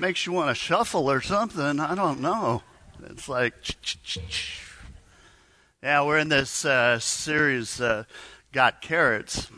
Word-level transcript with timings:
makes 0.00 0.24
you 0.24 0.32
want 0.32 0.48
to 0.48 0.54
shuffle 0.54 1.10
or 1.10 1.20
something. 1.20 1.78
I 1.78 1.94
don't 1.94 2.20
know. 2.20 2.62
It's 3.04 3.28
like, 3.28 3.54
yeah, 5.82 6.02
we're 6.04 6.18
in 6.18 6.30
this 6.30 6.64
uh, 6.64 6.98
series, 6.98 7.80
uh, 7.80 8.04
Got 8.52 8.80
Carrots, 8.80 9.50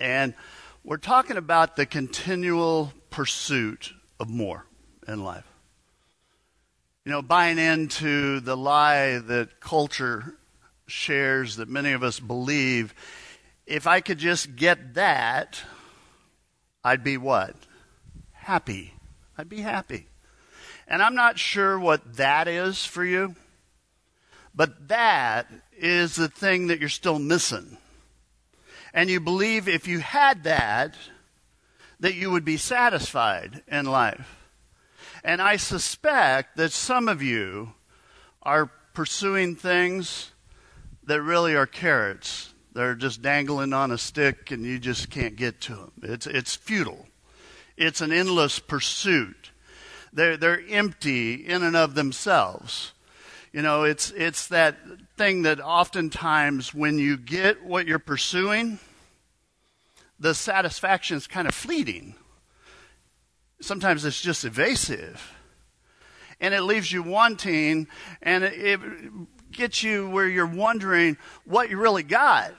and 0.00 0.34
we're 0.84 0.96
talking 0.96 1.36
about 1.36 1.76
the 1.76 1.84
continual 1.84 2.92
pursuit 3.10 3.92
of 4.18 4.30
more 4.30 4.64
in 5.06 5.22
life. 5.22 5.46
You 7.04 7.12
know, 7.12 7.22
buying 7.22 7.58
into 7.58 8.40
the 8.40 8.56
lie 8.56 9.18
that 9.18 9.60
culture 9.60 10.34
shares 10.86 11.56
that 11.56 11.68
many 11.68 11.92
of 11.92 12.02
us 12.02 12.20
believe 12.20 12.94
if 13.66 13.86
I 13.86 14.00
could 14.00 14.18
just 14.18 14.56
get 14.56 14.94
that, 14.94 15.62
I'd 16.82 17.04
be 17.04 17.16
what? 17.16 17.54
Happy. 18.32 18.94
I'd 19.40 19.48
be 19.48 19.62
happy. 19.62 20.06
And 20.86 21.02
I'm 21.02 21.14
not 21.14 21.38
sure 21.38 21.78
what 21.78 22.16
that 22.16 22.46
is 22.46 22.84
for 22.84 23.02
you, 23.02 23.36
but 24.54 24.88
that 24.88 25.46
is 25.78 26.14
the 26.14 26.28
thing 26.28 26.66
that 26.66 26.78
you're 26.78 26.90
still 26.90 27.18
missing. 27.18 27.78
And 28.92 29.08
you 29.08 29.18
believe 29.18 29.66
if 29.66 29.88
you 29.88 30.00
had 30.00 30.44
that, 30.44 30.94
that 32.00 32.16
you 32.16 32.30
would 32.30 32.44
be 32.44 32.58
satisfied 32.58 33.62
in 33.66 33.86
life. 33.86 34.36
And 35.24 35.40
I 35.40 35.56
suspect 35.56 36.58
that 36.58 36.72
some 36.72 37.08
of 37.08 37.22
you 37.22 37.72
are 38.42 38.70
pursuing 38.92 39.56
things 39.56 40.32
that 41.04 41.22
really 41.22 41.56
are 41.56 41.66
carrots. 41.66 42.52
They're 42.74 42.94
just 42.94 43.22
dangling 43.22 43.72
on 43.72 43.90
a 43.90 43.96
stick 43.96 44.50
and 44.50 44.66
you 44.66 44.78
just 44.78 45.08
can't 45.08 45.36
get 45.36 45.62
to 45.62 45.76
them. 45.76 45.92
It's, 46.02 46.26
it's 46.26 46.54
futile. 46.56 47.06
It's 47.80 48.02
an 48.02 48.12
endless 48.12 48.58
pursuit. 48.58 49.52
They're, 50.12 50.36
they're 50.36 50.62
empty 50.68 51.32
in 51.32 51.62
and 51.62 51.74
of 51.74 51.94
themselves. 51.94 52.92
You 53.52 53.62
know, 53.62 53.84
it's, 53.84 54.10
it's 54.10 54.48
that 54.48 54.76
thing 55.16 55.42
that 55.42 55.60
oftentimes 55.60 56.74
when 56.74 56.98
you 56.98 57.16
get 57.16 57.64
what 57.64 57.86
you're 57.86 57.98
pursuing, 57.98 58.80
the 60.18 60.34
satisfaction 60.34 61.16
is 61.16 61.26
kind 61.26 61.48
of 61.48 61.54
fleeting. 61.54 62.16
Sometimes 63.62 64.04
it's 64.04 64.20
just 64.20 64.44
evasive. 64.44 65.34
And 66.38 66.52
it 66.52 66.62
leaves 66.62 66.92
you 66.92 67.02
wanting, 67.02 67.86
and 68.20 68.44
it, 68.44 68.52
it 68.54 68.80
gets 69.52 69.82
you 69.82 70.10
where 70.10 70.28
you're 70.28 70.44
wondering 70.44 71.16
what 71.46 71.70
you 71.70 71.78
really 71.78 72.02
got. 72.02 72.52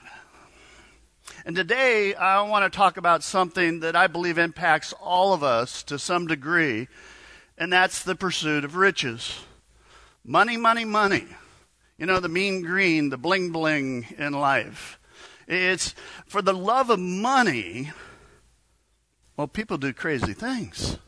And 1.44 1.56
today, 1.56 2.14
I 2.14 2.42
want 2.42 2.70
to 2.70 2.76
talk 2.76 2.96
about 2.96 3.22
something 3.22 3.80
that 3.80 3.96
I 3.96 4.06
believe 4.06 4.38
impacts 4.38 4.92
all 4.94 5.32
of 5.32 5.42
us 5.42 5.82
to 5.84 5.98
some 5.98 6.26
degree, 6.26 6.88
and 7.56 7.72
that's 7.72 8.02
the 8.02 8.14
pursuit 8.14 8.64
of 8.64 8.76
riches. 8.76 9.40
Money, 10.24 10.56
money, 10.56 10.84
money. 10.84 11.26
You 11.98 12.06
know, 12.06 12.20
the 12.20 12.28
mean 12.28 12.62
green, 12.62 13.10
the 13.10 13.18
bling 13.18 13.50
bling 13.50 14.06
in 14.18 14.32
life. 14.32 14.98
It's 15.46 15.94
for 16.26 16.42
the 16.42 16.52
love 16.52 16.90
of 16.90 16.98
money, 16.98 17.92
well, 19.36 19.48
people 19.48 19.78
do 19.78 19.92
crazy 19.92 20.34
things. 20.34 20.98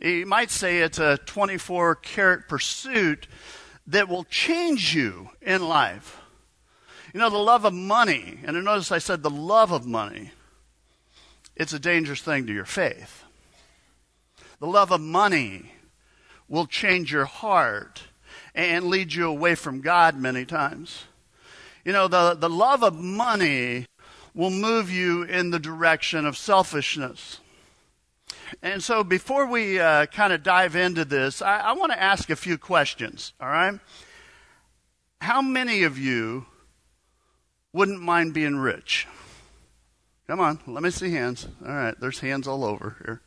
You 0.00 0.26
might 0.26 0.50
say 0.50 0.78
it's 0.78 0.98
a 0.98 1.18
24 1.18 1.96
karat 1.96 2.48
pursuit 2.48 3.26
that 3.86 4.08
will 4.08 4.24
change 4.24 4.94
you 4.94 5.30
in 5.40 5.66
life. 5.66 6.20
You 7.12 7.20
know, 7.20 7.30
the 7.30 7.38
love 7.38 7.64
of 7.64 7.72
money, 7.72 8.38
and 8.44 8.62
notice 8.64 8.92
I 8.92 8.98
said 8.98 9.22
the 9.22 9.30
love 9.30 9.72
of 9.72 9.86
money, 9.86 10.32
it's 11.56 11.72
a 11.72 11.78
dangerous 11.78 12.20
thing 12.20 12.46
to 12.46 12.52
your 12.52 12.64
faith. 12.66 13.24
The 14.60 14.66
love 14.66 14.92
of 14.92 15.00
money 15.00 15.72
will 16.48 16.66
change 16.66 17.12
your 17.12 17.24
heart 17.24 18.02
and 18.54 18.86
lead 18.86 19.14
you 19.14 19.26
away 19.26 19.54
from 19.54 19.80
God 19.80 20.16
many 20.16 20.44
times. 20.44 21.04
You 21.84 21.92
know, 21.92 22.08
the, 22.08 22.34
the 22.34 22.50
love 22.50 22.82
of 22.82 22.94
money 22.94 23.86
will 24.34 24.50
move 24.50 24.90
you 24.90 25.22
in 25.22 25.50
the 25.50 25.58
direction 25.58 26.26
of 26.26 26.36
selfishness. 26.36 27.40
And 28.62 28.82
so 28.82 29.02
before 29.02 29.46
we 29.46 29.80
uh, 29.80 30.06
kind 30.06 30.32
of 30.32 30.42
dive 30.42 30.76
into 30.76 31.04
this, 31.04 31.40
I, 31.40 31.60
I 31.60 31.72
want 31.72 31.92
to 31.92 32.02
ask 32.02 32.30
a 32.30 32.36
few 32.36 32.58
questions, 32.58 33.32
all 33.40 33.48
right? 33.48 33.78
How 35.20 35.40
many 35.40 35.82
of 35.82 35.98
you 35.98 36.46
wouldn't 37.72 38.00
mind 38.00 38.34
being 38.34 38.56
rich? 38.56 39.06
Come 40.26 40.40
on, 40.40 40.60
let 40.66 40.82
me 40.82 40.90
see 40.90 41.10
hands. 41.10 41.48
All 41.66 41.74
right, 41.74 41.98
there's 41.98 42.20
hands 42.20 42.46
all 42.46 42.64
over 42.64 42.96
here. 43.04 43.22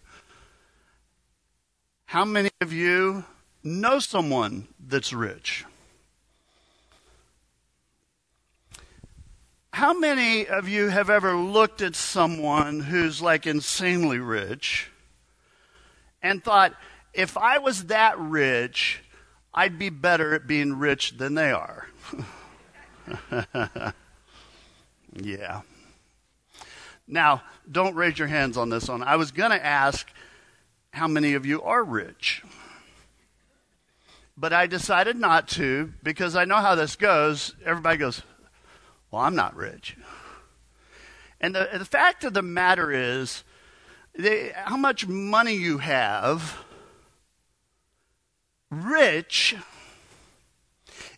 How 2.05 2.25
many 2.25 2.49
of 2.59 2.73
you 2.73 3.23
know 3.63 3.99
someone 3.99 4.67
that's 4.79 5.13
rich? 5.13 5.65
How 9.73 9.97
many 9.97 10.45
of 10.45 10.67
you 10.67 10.89
have 10.89 11.09
ever 11.09 11.33
looked 11.33 11.81
at 11.81 11.95
someone 11.95 12.81
who's 12.81 13.21
like 13.21 13.47
insanely 13.47 14.19
rich 14.19 14.91
and 16.21 16.43
thought, 16.43 16.73
if 17.13 17.37
I 17.37 17.57
was 17.57 17.85
that 17.85 18.19
rich, 18.19 19.01
I'd 19.53 19.79
be 19.79 19.89
better 19.89 20.35
at 20.35 20.45
being 20.45 20.73
rich 20.77 21.17
than 21.17 21.35
they 21.35 21.51
are? 21.51 21.87
yeah. 25.15 25.61
Now, 27.07 27.41
don't 27.69 27.95
raise 27.95 28.17
your 28.17 28.27
hands 28.27 28.57
on 28.57 28.69
this 28.69 28.87
one. 28.87 29.03
I 29.03 29.15
was 29.15 29.31
going 29.31 29.51
to 29.51 29.65
ask 29.65 30.09
how 30.91 31.07
many 31.07 31.33
of 31.33 31.45
you 31.45 31.61
are 31.61 31.83
rich. 31.83 32.43
But 34.37 34.53
I 34.53 34.67
decided 34.67 35.17
not 35.17 35.47
to 35.49 35.93
because 36.03 36.35
I 36.35 36.45
know 36.45 36.57
how 36.57 36.75
this 36.75 36.95
goes. 36.95 37.53
Everybody 37.65 37.97
goes, 37.97 38.21
Well, 39.11 39.21
I'm 39.21 39.35
not 39.35 39.55
rich. 39.55 39.97
And 41.39 41.55
the, 41.55 41.69
the 41.77 41.85
fact 41.85 42.23
of 42.23 42.33
the 42.33 42.41
matter 42.41 42.91
is, 42.91 43.43
they, 44.17 44.51
how 44.55 44.77
much 44.77 45.07
money 45.07 45.55
you 45.55 45.79
have, 45.79 46.63
rich 48.69 49.55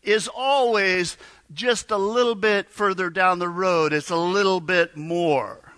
is 0.01 0.27
always 0.27 1.17
just 1.51 1.91
a 1.91 1.97
little 1.97 2.35
bit 2.35 2.69
further 2.69 3.09
down 3.09 3.39
the 3.39 3.49
road. 3.49 3.93
It's 3.93 4.09
a 4.09 4.15
little 4.15 4.59
bit 4.59 4.95
more. 4.95 5.73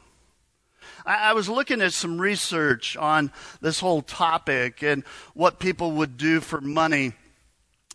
I, 1.05 1.29
I 1.29 1.33
was 1.33 1.49
looking 1.49 1.81
at 1.81 1.93
some 1.93 2.19
research 2.19 2.97
on 2.97 3.31
this 3.61 3.79
whole 3.79 4.01
topic 4.01 4.83
and 4.83 5.03
what 5.33 5.59
people 5.59 5.91
would 5.93 6.17
do 6.17 6.39
for 6.39 6.61
money. 6.61 7.13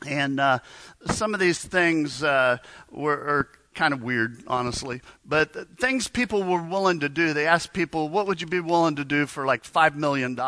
And 0.07 0.41
uh, 0.41 0.61
some 1.07 1.35
of 1.35 1.41
these 1.41 1.59
things 1.59 2.23
uh, 2.23 2.59
were, 2.91 3.13
are 3.13 3.49
kind 3.75 3.93
of 3.93 4.03
weird, 4.03 4.43
honestly. 4.47 5.01
But 5.25 5.79
things 5.79 6.09
people 6.09 6.43
were 6.43 6.63
willing 6.63 7.01
to 7.01 7.09
do, 7.09 7.33
they 7.33 7.47
asked 7.47 7.73
people, 7.73 8.09
what 8.09 8.27
would 8.27 8.41
you 8.41 8.47
be 8.47 8.61
willing 8.61 8.97
to 8.97 9.05
do 9.05 9.27
for 9.27 9.47
like 9.47 9.63
$5 9.63 9.95
million? 9.95 10.39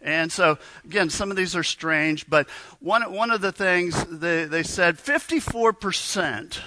And 0.00 0.30
so, 0.30 0.58
again, 0.84 1.10
some 1.10 1.30
of 1.30 1.36
these 1.36 1.56
are 1.56 1.62
strange, 1.62 2.28
but 2.28 2.48
one, 2.80 3.12
one 3.12 3.30
of 3.30 3.40
the 3.40 3.52
things 3.52 4.04
they, 4.06 4.44
they 4.44 4.62
said 4.62 4.98
54% 4.98 6.58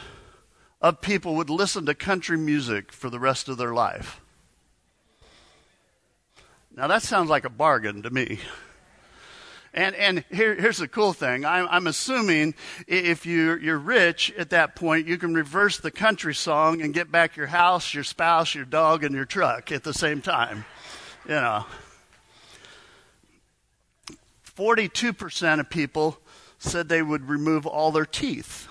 of 0.81 1.01
people 1.01 1.35
would 1.35 1.49
listen 1.49 1.85
to 1.85 1.95
country 1.95 2.37
music 2.37 2.91
for 2.91 3.09
the 3.09 3.19
rest 3.19 3.49
of 3.49 3.57
their 3.57 3.73
life. 3.73 4.21
Now, 6.75 6.87
that 6.87 7.03
sounds 7.03 7.29
like 7.29 7.45
a 7.45 7.49
bargain 7.49 8.03
to 8.03 8.09
me. 8.09 8.39
And, 9.73 9.95
and 9.95 10.23
here, 10.31 10.55
here's 10.55 10.77
the 10.77 10.87
cool 10.87 11.13
thing. 11.13 11.45
I'm, 11.45 11.67
I'm 11.69 11.87
assuming 11.87 12.55
if 12.87 13.25
you're, 13.25 13.59
you're 13.59 13.77
rich 13.77 14.33
at 14.37 14.49
that 14.49 14.75
point, 14.75 15.07
you 15.07 15.17
can 15.17 15.33
reverse 15.33 15.77
the 15.77 15.91
country 15.91 16.33
song 16.33 16.81
and 16.81 16.93
get 16.93 17.11
back 17.11 17.35
your 17.35 17.47
house, 17.47 17.93
your 17.93 18.03
spouse, 18.03 18.55
your 18.55 18.65
dog, 18.65 19.03
and 19.03 19.13
your 19.13 19.25
truck 19.25 19.71
at 19.71 19.83
the 19.83 19.93
same 19.93 20.21
time. 20.21 20.65
You 21.25 21.35
know. 21.35 21.65
42% 24.59 25.59
of 25.61 25.69
people 25.69 26.19
said 26.57 26.89
they 26.89 27.01
would 27.01 27.29
remove 27.29 27.65
all 27.65 27.91
their 27.91 28.05
teeth. 28.05 28.67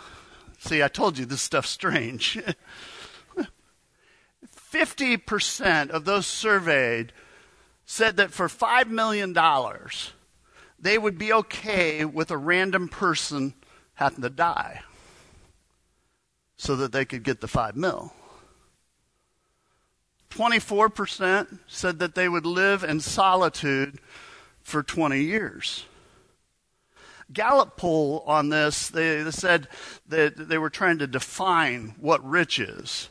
See, 0.58 0.82
I 0.82 0.88
told 0.88 1.16
you 1.16 1.24
this 1.24 1.40
stuff's 1.40 1.70
strange. 1.70 2.38
50% 4.70 5.88
of 5.88 6.04
those 6.04 6.26
surveyed 6.26 7.14
said 7.86 8.18
that 8.18 8.32
for 8.32 8.48
$5 8.48 8.88
million, 8.88 9.34
they 10.78 10.98
would 10.98 11.16
be 11.16 11.32
okay 11.32 12.04
with 12.04 12.30
a 12.30 12.36
random 12.36 12.88
person 12.88 13.54
having 13.94 14.20
to 14.20 14.28
die 14.28 14.82
so 16.58 16.76
that 16.76 16.92
they 16.92 17.06
could 17.06 17.22
get 17.22 17.40
the 17.40 17.48
5 17.48 17.76
mil. 17.76 18.12
24% 20.28 21.60
said 21.66 21.98
that 22.00 22.14
they 22.14 22.28
would 22.28 22.44
live 22.44 22.84
in 22.84 23.00
solitude 23.00 23.98
for 24.62 24.82
20 24.82 25.20
years. 25.20 25.84
Gallup 27.32 27.76
poll 27.76 28.24
on 28.26 28.48
this, 28.48 28.88
they, 28.88 29.22
they 29.22 29.30
said 29.30 29.68
that 30.08 30.48
they 30.48 30.58
were 30.58 30.70
trying 30.70 30.98
to 30.98 31.06
define 31.06 31.94
what 31.98 32.26
rich 32.26 32.58
is. 32.58 33.10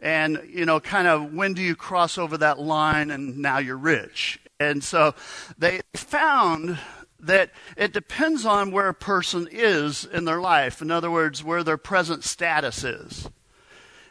And, 0.00 0.40
you 0.48 0.64
know, 0.64 0.80
kind 0.80 1.08
of 1.08 1.34
when 1.34 1.54
do 1.54 1.62
you 1.62 1.74
cross 1.74 2.16
over 2.16 2.38
that 2.38 2.58
line 2.58 3.10
and 3.10 3.38
now 3.38 3.58
you're 3.58 3.76
rich? 3.76 4.40
And 4.58 4.82
so 4.84 5.14
they 5.58 5.80
found 5.94 6.78
that 7.18 7.50
it 7.76 7.92
depends 7.92 8.46
on 8.46 8.70
where 8.70 8.88
a 8.88 8.94
person 8.94 9.48
is 9.50 10.04
in 10.04 10.24
their 10.24 10.40
life. 10.40 10.80
In 10.80 10.90
other 10.90 11.10
words, 11.10 11.44
where 11.44 11.62
their 11.62 11.76
present 11.76 12.24
status 12.24 12.84
is. 12.84 13.28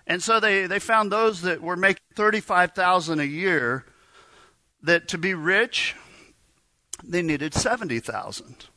And 0.06 0.22
so 0.22 0.40
they, 0.40 0.68
they 0.68 0.80
found 0.80 1.12
those 1.12 1.42
that 1.42 1.62
were 1.62 1.76
making 1.76 2.04
35,000 2.16 3.20
a 3.20 3.26
year 3.26 3.86
that 4.82 5.08
to 5.10 5.18
be 5.18 5.34
rich, 5.34 5.96
they 7.04 7.22
needed 7.22 7.54
70,000. 7.54 8.68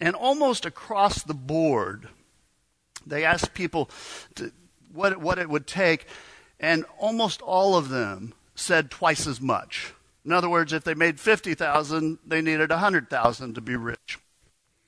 And 0.00 0.14
almost 0.16 0.64
across 0.64 1.22
the 1.22 1.34
board, 1.34 2.08
they 3.06 3.24
asked 3.24 3.54
people 3.54 3.90
to, 4.36 4.52
what, 4.92 5.18
what 5.18 5.38
it 5.38 5.48
would 5.48 5.66
take, 5.66 6.06
and 6.58 6.84
almost 6.98 7.42
all 7.42 7.76
of 7.76 7.88
them 7.88 8.34
said 8.54 8.90
twice 8.90 9.26
as 9.26 9.40
much. 9.40 9.92
In 10.24 10.32
other 10.32 10.48
words, 10.48 10.72
if 10.72 10.84
they 10.84 10.94
made 10.94 11.18
50,000, 11.18 12.18
they 12.26 12.42
needed 12.42 12.70
100,000 12.70 13.54
to 13.54 13.60
be 13.60 13.76
rich. 13.76 14.18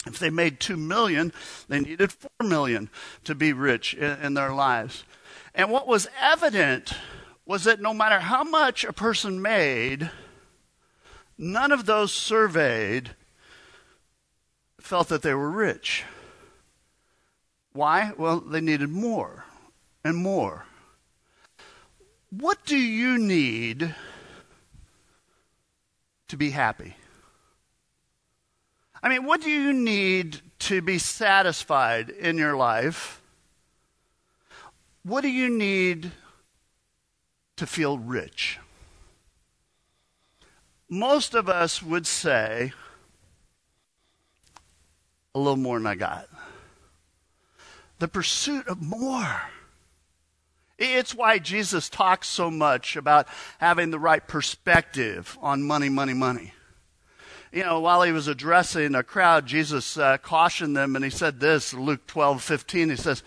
If 0.06 0.18
they 0.18 0.30
made 0.30 0.60
2 0.60 0.76
million, 0.76 1.32
they 1.68 1.80
needed 1.80 2.12
4 2.12 2.30
million 2.42 2.90
to 3.24 3.34
be 3.34 3.52
rich 3.52 3.94
in, 3.94 4.18
in 4.20 4.34
their 4.34 4.52
lives. 4.52 5.04
And 5.54 5.70
what 5.70 5.86
was 5.86 6.08
evident 6.20 6.92
was 7.46 7.64
that 7.64 7.80
no 7.80 7.94
matter 7.94 8.20
how 8.20 8.44
much 8.44 8.84
a 8.84 8.92
person 8.92 9.40
made, 9.40 10.10
none 11.42 11.72
of 11.72 11.86
those 11.86 12.12
surveyed 12.12 13.10
felt 14.80 15.08
that 15.08 15.22
they 15.22 15.34
were 15.34 15.50
rich. 15.50 16.04
Why? 17.72 18.12
Well, 18.16 18.40
they 18.40 18.60
needed 18.60 18.90
more 18.90 19.44
and 20.04 20.16
more. 20.16 20.66
What 22.30 22.64
do 22.64 22.76
you 22.76 23.18
need 23.18 23.94
to 26.28 26.36
be 26.36 26.50
happy? 26.50 26.94
I 29.02 29.08
mean, 29.08 29.24
what 29.24 29.42
do 29.42 29.50
you 29.50 29.72
need 29.72 30.40
to 30.60 30.80
be 30.80 30.98
satisfied 30.98 32.08
in 32.08 32.38
your 32.38 32.54
life? 32.54 33.20
What 35.02 35.22
do 35.22 35.28
you 35.28 35.50
need 35.50 36.12
to 37.56 37.66
feel 37.66 37.98
rich? 37.98 38.60
Most 40.92 41.32
of 41.32 41.48
us 41.48 41.82
would 41.82 42.06
say, 42.06 42.74
a 45.34 45.38
little 45.38 45.56
more 45.56 45.78
than 45.78 45.86
I 45.86 45.94
got. 45.94 46.28
The 47.98 48.08
pursuit 48.08 48.68
of 48.68 48.82
more. 48.82 49.40
It's 50.76 51.14
why 51.14 51.38
Jesus 51.38 51.88
talks 51.88 52.28
so 52.28 52.50
much 52.50 52.94
about 52.94 53.26
having 53.56 53.90
the 53.90 53.98
right 53.98 54.28
perspective 54.28 55.38
on 55.40 55.62
money, 55.62 55.88
money, 55.88 56.12
money. 56.12 56.52
You 57.50 57.62
know, 57.62 57.80
while 57.80 58.02
he 58.02 58.12
was 58.12 58.28
addressing 58.28 58.94
a 58.94 59.02
crowd, 59.02 59.46
Jesus 59.46 59.96
uh, 59.96 60.18
cautioned 60.18 60.76
them 60.76 60.94
and 60.94 61.02
he 61.02 61.10
said 61.10 61.40
this, 61.40 61.72
Luke 61.72 62.06
12, 62.06 62.42
15. 62.42 62.90
He 62.90 62.96
says, 62.96 63.22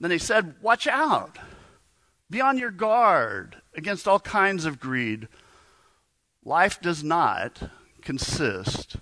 Then 0.00 0.10
he 0.10 0.16
said, 0.16 0.54
Watch 0.62 0.86
out. 0.86 1.36
Be 2.30 2.40
on 2.40 2.56
your 2.56 2.70
guard 2.70 3.56
against 3.74 4.08
all 4.08 4.20
kinds 4.20 4.64
of 4.64 4.80
greed. 4.80 5.28
Life 6.50 6.80
does 6.80 7.04
not 7.04 7.70
consist 8.02 8.96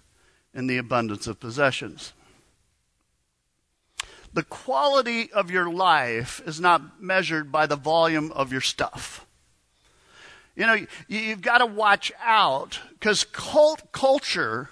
in 0.52 0.66
the 0.66 0.76
abundance 0.76 1.26
of 1.26 1.40
possessions 1.40 2.12
the 4.32 4.42
quality 4.42 5.32
of 5.32 5.50
your 5.50 5.70
life 5.70 6.40
is 6.46 6.60
not 6.60 7.02
measured 7.02 7.50
by 7.50 7.66
the 7.66 7.76
volume 7.76 8.30
of 8.32 8.52
your 8.52 8.60
stuff. 8.60 9.26
You 10.54 10.66
know, 10.66 10.86
you've 11.06 11.40
got 11.40 11.58
to 11.58 11.66
watch 11.66 12.12
out 12.22 12.80
because 12.90 13.24
cult 13.24 13.92
culture, 13.92 14.68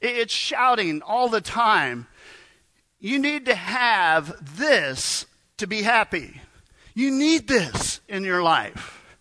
it's 0.00 0.32
shouting 0.32 1.02
all 1.02 1.28
the 1.28 1.40
time. 1.40 2.06
You 2.98 3.18
need 3.18 3.46
to 3.46 3.54
have 3.54 4.56
this 4.56 5.26
to 5.58 5.66
be 5.66 5.82
happy. 5.82 6.40
You 6.94 7.10
need 7.10 7.48
this 7.48 8.00
in 8.08 8.24
your 8.24 8.42
life. 8.42 9.16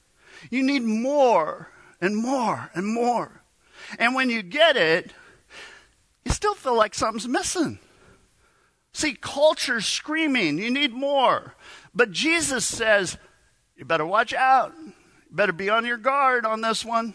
You 0.49 0.63
need 0.63 0.83
more 0.83 1.69
and 2.03 2.17
more 2.17 2.69
and 2.75 2.85
more. 2.85 3.43
And 3.97 4.13
when 4.13 4.29
you 4.29 4.43
get 4.43 4.75
it, 4.75 5.13
you 6.25 6.31
still 6.31 6.53
feel 6.53 6.75
like 6.75 6.93
something's 6.93 7.27
missing. 7.27 7.79
See, 8.93 9.13
culture's 9.13 9.85
screaming, 9.85 10.57
you 10.57 10.69
need 10.69 10.91
more. 10.93 11.55
But 11.95 12.11
Jesus 12.11 12.65
says, 12.65 13.17
you 13.77 13.85
better 13.85 14.05
watch 14.05 14.33
out. 14.33 14.73
You 14.85 14.91
better 15.31 15.53
be 15.53 15.69
on 15.69 15.85
your 15.85 15.97
guard 15.97 16.45
on 16.45 16.61
this 16.61 16.83
one. 16.83 17.13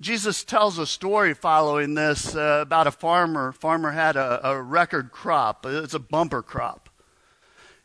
Jesus 0.00 0.44
tells 0.44 0.78
a 0.78 0.86
story 0.86 1.34
following 1.34 1.94
this 1.94 2.34
uh, 2.34 2.60
about 2.62 2.86
a 2.86 2.92
farmer. 2.92 3.52
Farmer 3.52 3.90
had 3.90 4.16
a, 4.16 4.48
a 4.48 4.62
record 4.62 5.10
crop. 5.10 5.66
It's 5.66 5.92
a 5.92 5.98
bumper 5.98 6.42
crop. 6.42 6.88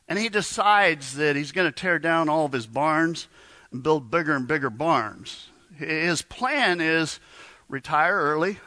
And 0.07 0.19
he 0.19 0.29
decides 0.29 1.15
that 1.15 1.35
he's 1.35 1.51
going 1.51 1.67
to 1.67 1.77
tear 1.77 1.97
down 1.97 2.29
all 2.29 2.45
of 2.45 2.53
his 2.53 2.67
barns 2.67 3.27
and 3.71 3.81
build 3.81 4.11
bigger 4.11 4.33
and 4.33 4.47
bigger 4.47 4.69
barns. 4.69 5.49
His 5.77 6.21
plan 6.21 6.81
is 6.81 7.19
retire 7.67 8.17
early, 8.17 8.59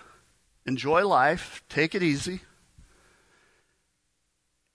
enjoy 0.66 1.06
life, 1.06 1.62
take 1.68 1.94
it 1.94 2.02
easy, 2.02 2.40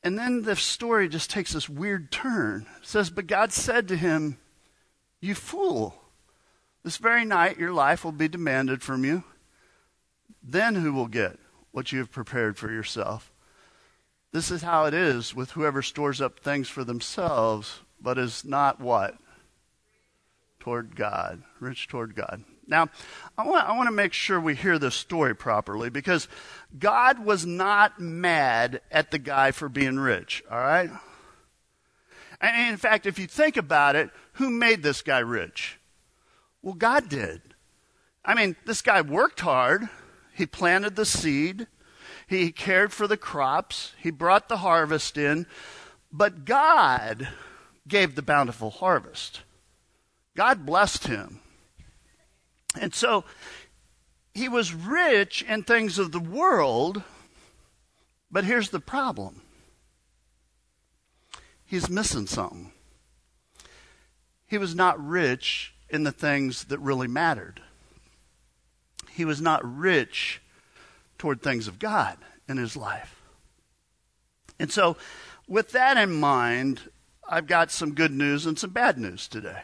and 0.04 0.18
then 0.18 0.42
the 0.42 0.56
story 0.56 1.08
just 1.08 1.30
takes 1.30 1.54
this 1.54 1.70
weird 1.70 2.12
turn. 2.12 2.68
It 2.82 2.88
says, 2.88 3.10
But 3.10 3.26
God 3.26 3.54
said 3.54 3.88
to 3.88 3.96
him, 3.96 4.38
You 5.22 5.34
fool, 5.34 5.96
this 6.84 6.98
very 6.98 7.24
night 7.24 7.58
your 7.58 7.72
life 7.72 8.04
will 8.04 8.12
be 8.12 8.28
demanded 8.28 8.84
from 8.84 9.06
you. 9.06 9.24
Then 10.44 10.76
who 10.76 10.92
will 10.92 11.08
get 11.08 11.40
what 11.72 11.94
you 11.94 12.00
have 12.00 12.12
prepared 12.12 12.58
for 12.58 12.70
yourself? 12.70 13.32
This 14.34 14.52
is 14.52 14.64
how 14.64 14.86
it 14.86 14.94
is 14.94 15.34
with 15.34 15.52
whoever 15.52 15.82
stores 15.82 16.20
up 16.20 16.40
things 16.40 16.68
for 16.68 16.84
themselves, 16.84 17.80
but 18.02 18.18
is 18.18 18.44
not 18.44 18.82
what? 18.82 19.16
Toward 20.64 20.96
God, 20.96 21.44
rich 21.60 21.90
toward 21.90 22.16
God. 22.16 22.42
Now, 22.66 22.88
I 23.38 23.46
want, 23.46 23.68
I 23.68 23.76
want 23.76 23.88
to 23.88 23.94
make 23.94 24.14
sure 24.14 24.40
we 24.40 24.56
hear 24.56 24.80
this 24.80 24.96
story 24.96 25.36
properly 25.36 25.90
because 25.90 26.30
God 26.80 27.20
was 27.20 27.46
not 27.46 28.00
mad 28.00 28.80
at 28.90 29.12
the 29.12 29.20
guy 29.20 29.52
for 29.52 29.68
being 29.68 30.00
rich, 30.00 30.42
all 30.50 30.58
right? 30.58 30.90
And 32.40 32.72
in 32.72 32.78
fact, 32.78 33.06
if 33.06 33.20
you 33.20 33.28
think 33.28 33.58
about 33.58 33.98
it, 33.98 34.10
who 34.36 34.50
made 34.50 34.84
this 34.84 35.02
guy 35.02 35.20
rich? 35.20 35.80
Well, 36.62 36.76
God 36.76 37.10
did. 37.10 37.42
I 38.24 38.34
mean, 38.34 38.56
this 38.66 38.82
guy 38.82 39.02
worked 39.02 39.42
hard. 39.42 39.90
He 40.34 40.46
planted 40.46 40.96
the 40.96 41.06
seed. 41.06 41.68
He 42.26 42.54
cared 42.54 42.94
for 42.94 43.06
the 43.06 43.18
crops. 43.18 43.92
He 44.00 44.12
brought 44.12 44.48
the 44.48 44.58
harvest 44.60 45.18
in. 45.18 45.46
But 46.10 46.46
God 46.46 47.28
gave 47.86 48.16
the 48.16 48.22
bountiful 48.22 48.70
harvest. 48.70 49.42
God 50.36 50.66
blessed 50.66 51.08
him. 51.08 51.40
And 52.80 52.94
so 52.94 53.24
he 54.34 54.50
was 54.50 54.74
rich 54.74 55.44
in 55.48 55.64
things 55.64 56.00
of 56.00 56.12
the 56.12 56.20
world, 56.20 57.04
but 58.32 58.46
here's 58.46 58.70
the 58.70 58.80
problem 58.80 59.42
he's 61.66 61.90
missing 61.90 62.28
something. 62.28 62.72
He 64.48 64.58
was 64.58 64.76
not 64.76 65.04
rich 65.04 65.74
in 65.90 66.04
the 66.04 66.12
things 66.12 66.66
that 66.66 66.80
really 66.80 67.08
mattered. 67.08 67.62
He 69.12 69.26
was 69.26 69.42
not 69.42 69.62
rich 69.64 70.42
toward 71.18 71.42
things 71.42 71.68
of 71.68 71.80
God 71.80 72.18
in 72.48 72.58
his 72.58 72.76
life. 72.76 73.22
And 74.60 74.72
so, 74.72 74.98
with 75.48 75.72
that 75.72 75.98
in 75.98 76.14
mind, 76.14 76.82
I've 77.28 77.48
got 77.48 77.72
some 77.72 77.94
good 77.94 78.12
news 78.12 78.46
and 78.46 78.58
some 78.58 78.72
bad 78.72 78.98
news 78.98 79.28
today. 79.28 79.64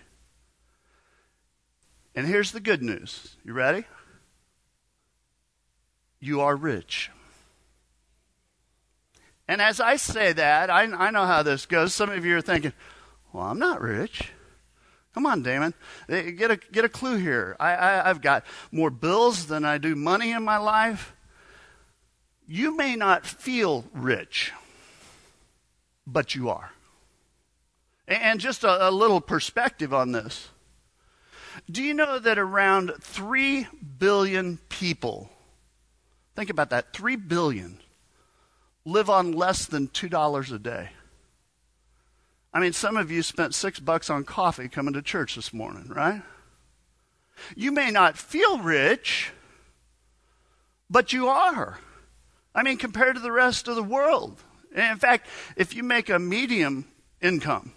And 2.19 2.27
here's 2.27 2.51
the 2.51 2.59
good 2.59 2.83
news. 2.83 3.37
You 3.45 3.53
ready? 3.53 3.85
You 6.19 6.41
are 6.41 6.53
rich. 6.53 7.09
And 9.47 9.61
as 9.61 9.79
I 9.79 9.95
say 9.95 10.33
that, 10.33 10.69
I, 10.69 10.81
I 10.81 11.11
know 11.11 11.25
how 11.25 11.43
this 11.43 11.65
goes. 11.65 11.93
Some 11.93 12.09
of 12.09 12.25
you 12.25 12.35
are 12.35 12.41
thinking, 12.41 12.73
well, 13.31 13.45
I'm 13.45 13.57
not 13.57 13.79
rich. 13.79 14.33
Come 15.13 15.25
on, 15.25 15.43
Damon. 15.43 15.73
Eh, 16.09 16.31
get 16.31 16.51
a, 16.51 16.57
get 16.57 16.83
a 16.83 16.89
clue 16.89 17.15
here. 17.15 17.55
I, 17.57 17.75
I, 17.75 18.09
I've 18.09 18.19
got 18.19 18.43
more 18.69 18.89
bills 18.89 19.47
than 19.47 19.63
I 19.63 19.77
do 19.77 19.95
money 19.95 20.31
in 20.31 20.43
my 20.43 20.57
life. 20.57 21.15
You 22.45 22.75
may 22.75 22.97
not 22.97 23.25
feel 23.25 23.85
rich, 23.93 24.51
but 26.05 26.35
you 26.35 26.49
are. 26.49 26.73
And 28.09 28.41
just 28.41 28.65
a, 28.65 28.89
a 28.89 28.91
little 28.91 29.21
perspective 29.21 29.93
on 29.93 30.11
this. 30.11 30.49
Do 31.69 31.83
you 31.83 31.93
know 31.93 32.19
that 32.19 32.37
around 32.37 32.93
3 33.01 33.67
billion 33.97 34.57
people, 34.69 35.29
think 36.35 36.49
about 36.49 36.69
that, 36.69 36.93
3 36.93 37.15
billion, 37.15 37.79
live 38.85 39.09
on 39.09 39.31
less 39.31 39.65
than 39.65 39.87
$2 39.87 40.53
a 40.53 40.59
day? 40.59 40.89
I 42.53 42.59
mean, 42.59 42.73
some 42.73 42.97
of 42.97 43.11
you 43.11 43.21
spent 43.21 43.53
six 43.53 43.79
bucks 43.79 44.09
on 44.09 44.23
coffee 44.23 44.67
coming 44.67 44.93
to 44.93 45.01
church 45.01 45.35
this 45.35 45.53
morning, 45.53 45.87
right? 45.89 46.21
You 47.55 47.71
may 47.71 47.91
not 47.91 48.17
feel 48.17 48.59
rich, 48.59 49.31
but 50.89 51.13
you 51.13 51.27
are. 51.27 51.79
I 52.55 52.63
mean, 52.63 52.77
compared 52.77 53.15
to 53.15 53.21
the 53.21 53.31
rest 53.31 53.67
of 53.67 53.75
the 53.75 53.83
world. 53.83 54.41
In 54.75 54.97
fact, 54.97 55.27
if 55.55 55.75
you 55.75 55.83
make 55.83 56.09
a 56.09 56.19
medium 56.19 56.85
income, 57.21 57.73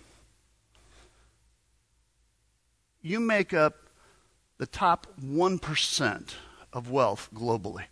you 3.02 3.20
make 3.20 3.52
up 3.52 3.74
the 4.58 4.66
top 4.66 5.08
1% 5.20 6.34
of 6.72 6.90
wealth 6.90 7.28
globally. 7.34 7.84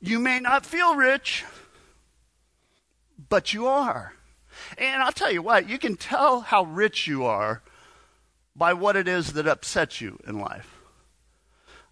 You 0.00 0.18
may 0.18 0.40
not 0.40 0.64
feel 0.64 0.96
rich, 0.96 1.44
but 3.28 3.52
you 3.52 3.66
are. 3.66 4.14
And 4.76 5.02
I'll 5.02 5.12
tell 5.12 5.30
you 5.30 5.42
what, 5.42 5.68
you 5.68 5.78
can 5.78 5.96
tell 5.96 6.40
how 6.40 6.64
rich 6.64 7.06
you 7.06 7.24
are 7.24 7.62
by 8.56 8.72
what 8.72 8.96
it 8.96 9.06
is 9.06 9.34
that 9.34 9.46
upsets 9.46 10.00
you 10.00 10.18
in 10.26 10.38
life. 10.38 10.74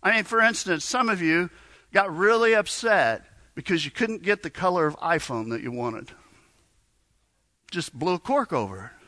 I 0.02 0.12
mean, 0.12 0.24
for 0.24 0.40
instance, 0.40 0.84
some 0.84 1.08
of 1.08 1.20
you 1.20 1.50
got 1.92 2.14
really 2.14 2.54
upset 2.54 3.24
because 3.54 3.84
you 3.84 3.90
couldn't 3.90 4.22
get 4.22 4.42
the 4.42 4.50
color 4.50 4.86
of 4.86 4.96
iPhone 4.96 5.50
that 5.50 5.62
you 5.62 5.72
wanted. 5.72 6.10
Just 7.70 7.92
blew 7.92 8.14
a 8.14 8.18
cork 8.18 8.52
over 8.52 8.86
it. 8.86 9.05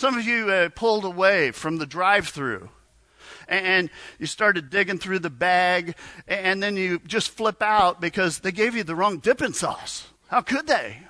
Some 0.00 0.16
of 0.16 0.24
you 0.24 0.48
uh, 0.48 0.70
pulled 0.70 1.04
away 1.04 1.50
from 1.50 1.76
the 1.76 1.84
drive 1.84 2.28
through 2.28 2.70
and 3.46 3.90
you 4.18 4.24
started 4.24 4.70
digging 4.70 4.96
through 4.96 5.18
the 5.18 5.28
bag 5.28 5.94
and 6.26 6.62
then 6.62 6.74
you 6.78 7.00
just 7.00 7.28
flip 7.28 7.60
out 7.60 8.00
because 8.00 8.38
they 8.38 8.50
gave 8.50 8.74
you 8.74 8.82
the 8.82 8.94
wrong 8.94 9.18
dipping 9.18 9.52
sauce. 9.52 10.08
How 10.28 10.40
could 10.40 10.66
they? 10.66 11.02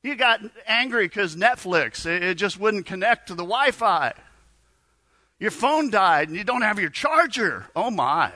You 0.00 0.14
got 0.14 0.42
angry 0.68 1.08
because 1.08 1.34
Netflix, 1.34 2.06
it 2.06 2.36
just 2.36 2.60
wouldn't 2.60 2.86
connect 2.86 3.26
to 3.26 3.34
the 3.34 3.42
Wi 3.42 3.72
Fi. 3.72 4.12
Your 5.40 5.50
phone 5.50 5.90
died 5.90 6.28
and 6.28 6.36
you 6.36 6.44
don't 6.44 6.62
have 6.62 6.78
your 6.78 6.88
charger. 6.88 7.66
Oh 7.74 7.90
my. 7.90 8.30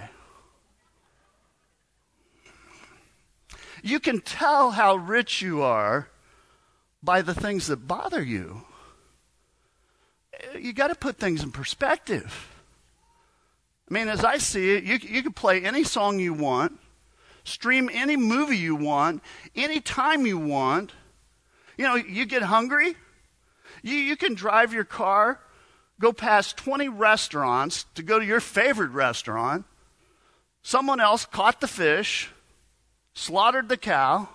You 3.84 4.00
can 4.00 4.20
tell 4.20 4.72
how 4.72 4.96
rich 4.96 5.40
you 5.40 5.62
are 5.62 6.08
by 7.00 7.22
the 7.22 7.32
things 7.32 7.68
that 7.68 7.86
bother 7.86 8.20
you. 8.20 8.64
You 10.62 10.72
got 10.72 10.88
to 10.88 10.94
put 10.94 11.18
things 11.18 11.42
in 11.42 11.50
perspective. 11.50 12.48
I 13.90 13.94
mean, 13.94 14.06
as 14.06 14.24
I 14.24 14.38
see 14.38 14.76
it, 14.76 14.84
you, 14.84 14.96
you 15.02 15.20
can 15.24 15.32
play 15.32 15.64
any 15.64 15.82
song 15.82 16.20
you 16.20 16.32
want, 16.32 16.78
stream 17.42 17.90
any 17.92 18.16
movie 18.16 18.58
you 18.58 18.76
want, 18.76 19.24
any 19.56 19.80
time 19.80 20.24
you 20.24 20.38
want. 20.38 20.92
You 21.76 21.84
know, 21.84 21.96
you 21.96 22.26
get 22.26 22.42
hungry, 22.42 22.94
you, 23.82 23.96
you 23.96 24.16
can 24.16 24.34
drive 24.34 24.72
your 24.72 24.84
car, 24.84 25.40
go 25.98 26.12
past 26.12 26.56
20 26.58 26.88
restaurants 26.88 27.84
to 27.96 28.04
go 28.04 28.20
to 28.20 28.24
your 28.24 28.38
favorite 28.38 28.90
restaurant. 28.92 29.64
Someone 30.62 31.00
else 31.00 31.26
caught 31.26 31.60
the 31.60 31.66
fish, 31.66 32.30
slaughtered 33.14 33.68
the 33.68 33.76
cow, 33.76 34.28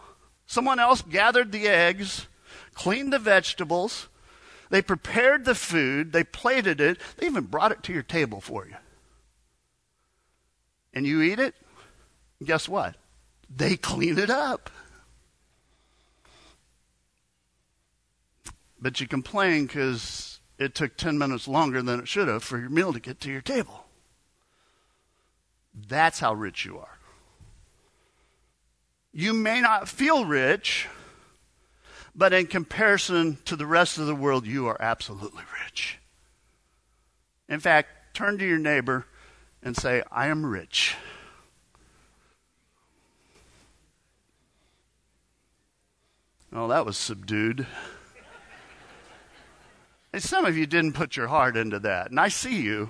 someone 0.46 0.78
else 0.78 1.02
gathered 1.04 1.54
the 1.54 1.70
eggs, 1.70 2.28
cleaned 2.74 3.14
the 3.14 3.20
vegetables, 3.20 4.10
they 4.70 4.82
prepared 4.82 5.46
the 5.46 5.56
food, 5.56 6.12
they 6.12 6.24
plated 6.24 6.82
it, 6.82 7.00
they 7.18 7.28
even 7.28 7.46
brought 7.46 7.72
it 7.72 7.84
to 7.84 7.94
your 7.94 8.04
table 8.04 8.42
for 8.42 8.66
you. 8.66 8.76
And 10.94 11.06
you 11.06 11.22
eat 11.22 11.40
it, 11.40 11.56
guess 12.44 12.68
what? 12.68 12.96
They 13.56 13.78
clean 13.78 14.18
it 14.18 14.30
up. 14.30 14.70
But 18.80 19.00
you 19.00 19.08
complain 19.08 19.66
because 19.66 20.40
it 20.58 20.76
took 20.76 20.98
10 20.98 21.18
minutes 21.18 21.48
longer 21.48 21.82
than 21.82 22.00
it 22.00 22.08
should 22.08 22.28
have 22.28 22.44
for 22.44 22.58
your 22.60 22.70
meal 22.70 22.94
to 22.94 23.00
get 23.00 23.20
to 23.22 23.32
your 23.32 23.42
table. 23.42 23.86
That's 25.88 26.20
how 26.20 26.34
rich 26.34 26.66
you 26.66 26.80
are. 26.80 26.98
You 29.12 29.34
may 29.34 29.62
not 29.62 29.88
feel 29.88 30.26
rich, 30.26 30.88
but 32.18 32.34
in 32.34 32.48
comparison 32.48 33.38
to 33.46 33.56
the 33.56 33.68
rest 33.68 34.00
of 34.00 34.08
the 34.08 34.16
world, 34.16 34.48
you 34.48 34.66
are 34.66 34.82
absolutely 34.82 35.44
rich. 35.64 36.00
In 37.48 37.60
fact, 37.60 37.90
turn 38.16 38.40
to 38.40 38.48
your 38.48 38.58
neighbor 38.58 39.06
and 39.62 39.78
say, 39.78 40.02
I 40.12 40.28
am 40.28 40.44
rich. 40.44 40.96
Oh, 46.52 46.68
that 46.70 46.86
was 46.88 46.98
subdued. 46.98 47.68
And 50.12 50.24
some 50.24 50.46
of 50.46 50.58
you 50.58 50.66
didn't 50.66 50.94
put 50.94 51.16
your 51.16 51.28
heart 51.28 51.56
into 51.56 51.78
that, 51.80 52.10
and 52.10 52.20
I 52.20 52.30
see 52.30 52.62
you. 52.62 52.90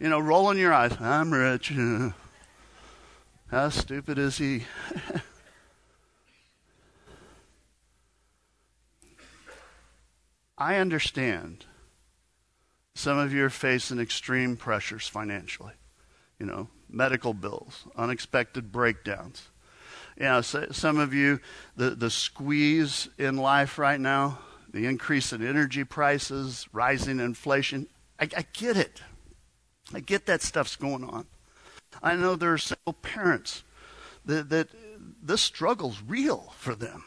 You 0.00 0.08
know, 0.08 0.18
rolling 0.18 0.58
your 0.58 0.72
eyes. 0.72 0.96
I'm 1.00 1.32
rich. 1.32 1.72
How 3.50 3.68
stupid 3.68 4.18
is 4.18 4.38
he? 4.38 4.64
I 10.58 10.76
understand 10.76 11.64
some 12.96 13.16
of 13.16 13.32
you 13.32 13.44
are 13.44 13.50
facing 13.50 14.00
extreme 14.00 14.56
pressures 14.56 15.06
financially. 15.06 15.74
You 16.40 16.46
know, 16.46 16.68
medical 16.90 17.32
bills, 17.32 17.86
unexpected 17.96 18.72
breakdowns. 18.72 19.48
You 20.16 20.24
know, 20.24 20.40
so, 20.40 20.66
some 20.72 20.98
of 20.98 21.14
you, 21.14 21.38
the, 21.76 21.90
the 21.90 22.10
squeeze 22.10 23.08
in 23.18 23.36
life 23.36 23.78
right 23.78 24.00
now, 24.00 24.40
the 24.68 24.86
increase 24.86 25.32
in 25.32 25.46
energy 25.46 25.84
prices, 25.84 26.66
rising 26.72 27.20
inflation. 27.20 27.86
I, 28.18 28.28
I 28.36 28.44
get 28.52 28.76
it. 28.76 29.00
I 29.94 30.00
get 30.00 30.26
that 30.26 30.42
stuff's 30.42 30.76
going 30.76 31.04
on. 31.04 31.26
I 32.02 32.16
know 32.16 32.34
there 32.34 32.52
are 32.52 32.58
single 32.58 32.94
parents 32.94 33.62
that, 34.24 34.50
that 34.50 34.68
this 35.22 35.40
struggle's 35.40 36.02
real 36.06 36.52
for 36.56 36.74
them. 36.74 37.04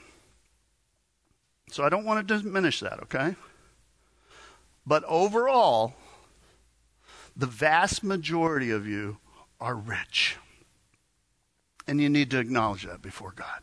So 1.72 1.84
I 1.84 1.90
don't 1.90 2.06
want 2.06 2.28
to 2.28 2.38
diminish 2.38 2.82
that, 2.82 3.02
okay? 3.04 3.36
But 4.86 5.04
overall, 5.06 5.94
the 7.36 7.46
vast 7.46 8.04
majority 8.04 8.72
of 8.72 8.86
you 8.86 9.18
are 9.60 9.76
rich. 9.76 10.38
And 11.88 12.02
you 12.02 12.10
need 12.10 12.30
to 12.32 12.40
acknowledge 12.40 12.84
that 12.84 13.02
before 13.02 13.32
God. 13.36 13.62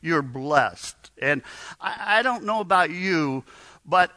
You're 0.00 0.22
blessed. 0.22 1.10
And 1.20 1.42
I, 1.80 2.18
I 2.18 2.22
don't 2.22 2.44
know 2.44 2.60
about 2.60 2.90
you, 2.90 3.44
but 3.84 4.12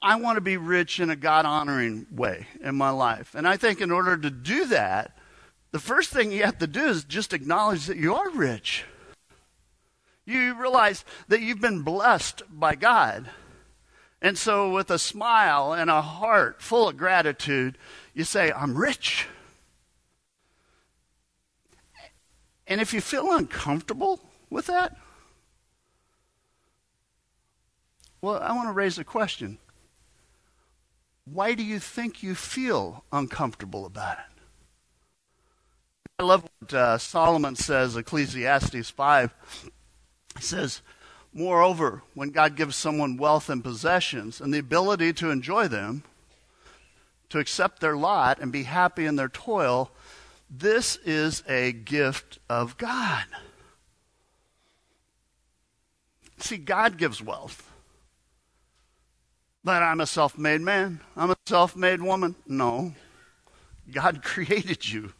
I 0.00 0.16
want 0.16 0.36
to 0.36 0.40
be 0.40 0.56
rich 0.56 1.00
in 1.00 1.10
a 1.10 1.16
God 1.16 1.44
honoring 1.44 2.06
way 2.12 2.46
in 2.60 2.76
my 2.76 2.90
life. 2.90 3.34
And 3.34 3.48
I 3.48 3.56
think 3.56 3.80
in 3.80 3.90
order 3.90 4.16
to 4.16 4.30
do 4.30 4.66
that, 4.66 5.18
the 5.72 5.78
first 5.80 6.10
thing 6.10 6.30
you 6.30 6.44
have 6.44 6.58
to 6.58 6.66
do 6.66 6.86
is 6.86 7.04
just 7.04 7.32
acknowledge 7.32 7.86
that 7.86 7.96
you 7.96 8.14
are 8.14 8.30
rich. 8.30 8.84
You 10.26 10.60
realize 10.60 11.04
that 11.28 11.40
you've 11.40 11.60
been 11.60 11.82
blessed 11.82 12.42
by 12.50 12.74
God. 12.74 13.30
And 14.20 14.36
so, 14.36 14.72
with 14.72 14.90
a 14.90 14.98
smile 14.98 15.72
and 15.72 15.88
a 15.88 16.02
heart 16.02 16.60
full 16.60 16.88
of 16.88 16.96
gratitude, 16.96 17.78
you 18.12 18.24
say, 18.24 18.50
I'm 18.50 18.76
rich. 18.76 19.28
And 22.66 22.80
if 22.80 22.92
you 22.92 23.00
feel 23.00 23.30
uncomfortable 23.30 24.20
with 24.50 24.66
that, 24.66 24.96
well, 28.20 28.42
I 28.42 28.52
want 28.52 28.68
to 28.68 28.72
raise 28.72 28.98
a 28.98 29.04
question. 29.04 29.58
Why 31.24 31.54
do 31.54 31.62
you 31.62 31.78
think 31.78 32.22
you 32.22 32.34
feel 32.34 33.04
uncomfortable 33.12 33.86
about 33.86 34.18
it? 34.18 34.42
I 36.18 36.22
love 36.22 36.48
what 36.58 36.72
uh, 36.74 36.98
Solomon 36.98 37.54
says, 37.54 37.94
Ecclesiastes 37.94 38.90
5. 38.90 39.34
He 40.36 40.42
says, 40.42 40.82
Moreover, 41.32 42.02
when 42.14 42.30
God 42.30 42.56
gives 42.56 42.76
someone 42.76 43.18
wealth 43.18 43.50
and 43.50 43.62
possessions 43.62 44.40
and 44.40 44.54
the 44.54 44.58
ability 44.58 45.12
to 45.14 45.30
enjoy 45.30 45.68
them, 45.68 46.02
to 47.28 47.38
accept 47.38 47.80
their 47.80 47.96
lot 47.96 48.38
and 48.38 48.50
be 48.50 48.62
happy 48.62 49.04
in 49.04 49.16
their 49.16 49.28
toil, 49.28 49.90
this 50.48 50.96
is 51.04 51.42
a 51.48 51.72
gift 51.72 52.38
of 52.48 52.78
God. 52.78 53.24
See, 56.38 56.56
God 56.56 56.96
gives 56.96 57.22
wealth. 57.22 57.70
But 59.64 59.82
I'm 59.82 60.00
a 60.00 60.06
self 60.06 60.38
made 60.38 60.60
man. 60.60 61.00
I'm 61.16 61.30
a 61.30 61.36
self 61.46 61.74
made 61.74 62.00
woman. 62.00 62.36
No. 62.46 62.94
God 63.90 64.22
created 64.24 64.88
you. 64.88 65.12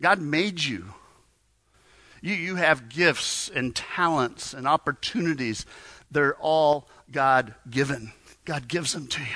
God 0.00 0.20
made 0.20 0.62
you. 0.62 0.94
You, 2.24 2.32
you 2.32 2.56
have 2.56 2.88
gifts 2.88 3.50
and 3.54 3.76
talents 3.76 4.54
and 4.54 4.66
opportunities. 4.66 5.66
They're 6.10 6.36
all 6.36 6.88
God 7.12 7.54
given. 7.68 8.12
God 8.46 8.66
gives 8.66 8.94
them 8.94 9.08
to 9.08 9.20
you. 9.20 9.26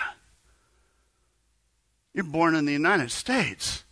You're 2.14 2.25
born 2.25 2.54
in 2.54 2.64
the 2.64 2.73
United 2.73 3.11
States. 3.11 3.85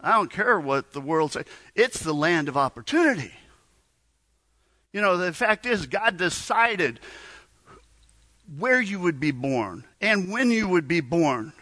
I 0.00 0.12
don't 0.12 0.30
care 0.30 0.60
what 0.60 0.92
the 0.92 1.00
world 1.00 1.32
says. 1.32 1.46
It's 1.74 1.98
the 1.98 2.14
land 2.14 2.48
of 2.48 2.56
opportunity. 2.56 3.32
You 4.92 5.00
know, 5.00 5.16
the 5.16 5.32
fact 5.32 5.66
is, 5.66 5.86
God 5.86 6.16
decided 6.18 7.00
where 8.58 8.80
you 8.80 9.00
would 9.00 9.18
be 9.18 9.32
born 9.32 9.82
and 10.00 10.30
when 10.30 10.52
you 10.52 10.68
would 10.68 10.86
be 10.86 11.00
born. 11.00 11.52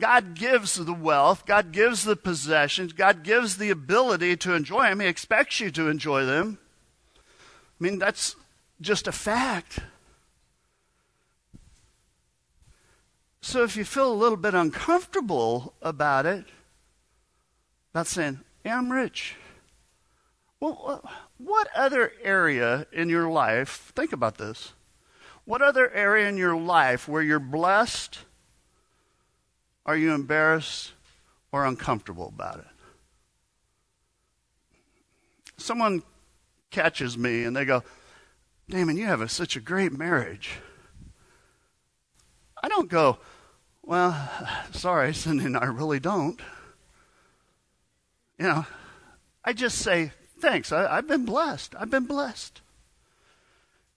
God 0.00 0.34
gives 0.34 0.74
the 0.74 0.92
wealth, 0.92 1.46
God 1.46 1.72
gives 1.72 2.04
the 2.04 2.16
possessions, 2.16 2.92
God 2.92 3.22
gives 3.22 3.58
the 3.58 3.70
ability 3.70 4.36
to 4.38 4.54
enjoy 4.54 4.88
them. 4.88 5.00
He 5.00 5.06
expects 5.06 5.60
you 5.60 5.70
to 5.70 5.88
enjoy 5.88 6.24
them. 6.24 6.58
I 7.16 7.84
mean, 7.84 7.98
that's 7.98 8.34
just 8.80 9.06
a 9.06 9.12
fact. 9.12 9.80
So 13.42 13.62
if 13.62 13.76
you 13.76 13.84
feel 13.84 14.12
a 14.12 14.14
little 14.14 14.36
bit 14.36 14.54
uncomfortable 14.54 15.74
about 15.80 16.26
it, 16.26 16.44
about 17.92 18.06
saying, 18.06 18.40
yeah, 18.64 18.78
I'm 18.78 18.92
rich. 18.92 19.36
Well, 20.60 20.82
uh, 21.04 21.08
what 21.38 21.68
other 21.74 22.12
area 22.22 22.86
in 22.92 23.08
your 23.08 23.28
life, 23.30 23.92
think 23.96 24.12
about 24.12 24.36
this, 24.36 24.72
what 25.46 25.62
other 25.62 25.90
area 25.90 26.28
in 26.28 26.36
your 26.36 26.56
life 26.56 27.08
where 27.08 27.22
you're 27.22 27.40
blessed 27.40 28.18
are 29.86 29.96
you 29.96 30.12
embarrassed 30.12 30.92
or 31.52 31.64
uncomfortable 31.64 32.28
about 32.28 32.58
it? 32.58 32.66
Someone 35.56 36.02
catches 36.70 37.18
me 37.18 37.44
and 37.44 37.54
they 37.54 37.64
go, 37.64 37.82
Damon, 38.68 38.96
you 38.96 39.06
have 39.06 39.20
a, 39.20 39.28
such 39.28 39.56
a 39.56 39.60
great 39.60 39.92
marriage. 39.92 40.58
I 42.62 42.68
don't 42.68 42.88
go, 42.88 43.18
Well, 43.82 44.16
sorry, 44.72 45.12
Cindy 45.14 45.54
I 45.54 45.66
really 45.66 46.00
don't. 46.00 46.40
You 48.38 48.46
know, 48.46 48.66
I 49.44 49.52
just 49.52 49.78
say, 49.78 50.12
Thanks, 50.38 50.72
I, 50.72 50.94
have 50.96 51.08
been 51.08 51.24
blessed. 51.24 51.74
I've 51.78 51.90
been 51.90 52.06
blessed. 52.06 52.62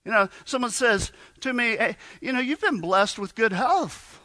You 0.04 0.12
know, 0.12 0.28
someone 0.44 0.72
says 0.72 1.14
to 1.42 1.54
me, 1.54 1.78
hey, 1.78 1.96
You 2.20 2.34
know, 2.34 2.42
you've 2.42 2.60
been 2.60 2.82
blessed 2.82 3.20
with 3.20 3.36
good 3.36 3.54
health. 3.54 4.20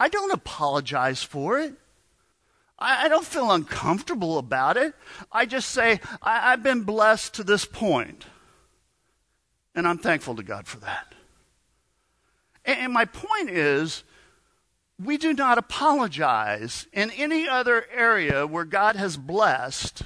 I 0.00 0.08
don't 0.08 0.32
apologize 0.32 1.22
for 1.22 1.60
it. 1.60 1.74
I, 2.78 3.04
I 3.04 3.08
don't 3.08 3.26
feel 3.26 3.52
uncomfortable 3.52 4.38
about 4.38 4.78
it. 4.78 4.94
I 5.30 5.44
just 5.44 5.68
say, 5.68 6.00
I, 6.22 6.52
I've 6.52 6.62
been 6.62 6.84
blessed 6.84 7.34
to 7.34 7.44
this. 7.44 7.66
And 9.74 9.86
I'm 9.86 9.98
thankful 9.98 10.34
to 10.36 10.42
God 10.42 10.66
for 10.66 10.78
that. 10.78 11.14
And, 12.64 12.78
and 12.78 12.92
my 12.94 13.04
point 13.04 13.50
is, 13.50 14.02
we 14.98 15.18
do 15.18 15.34
not 15.34 15.58
apologize 15.58 16.86
in 16.94 17.10
any 17.10 17.46
other 17.46 17.84
area 17.94 18.46
where 18.46 18.64
God 18.64 18.96
has 18.96 19.18
blessed. 19.18 20.02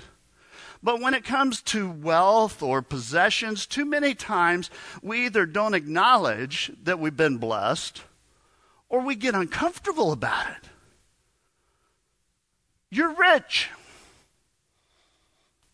But 0.83 1.01
when 1.01 1.15
it 1.15 1.25
comes 1.25 1.63
to 1.63 1.89
wealth 1.89 2.63
or 2.65 2.83
possessions, 2.83 3.65
too 3.65 3.85
many 3.85 4.15
times 4.15 4.71
we 5.03 5.25
either 5.27 5.47
don't 5.47 5.75
acknowledge 5.75 6.73
that 6.83 6.99
we've 6.99 7.17
been 7.17 7.39
blessed 7.39 8.03
or 8.95 9.01
we 9.01 9.17
get 9.17 9.35
uncomfortable 9.35 10.13
about 10.13 10.47
it. 10.51 10.69
You're 12.91 13.13
rich. 13.13 13.69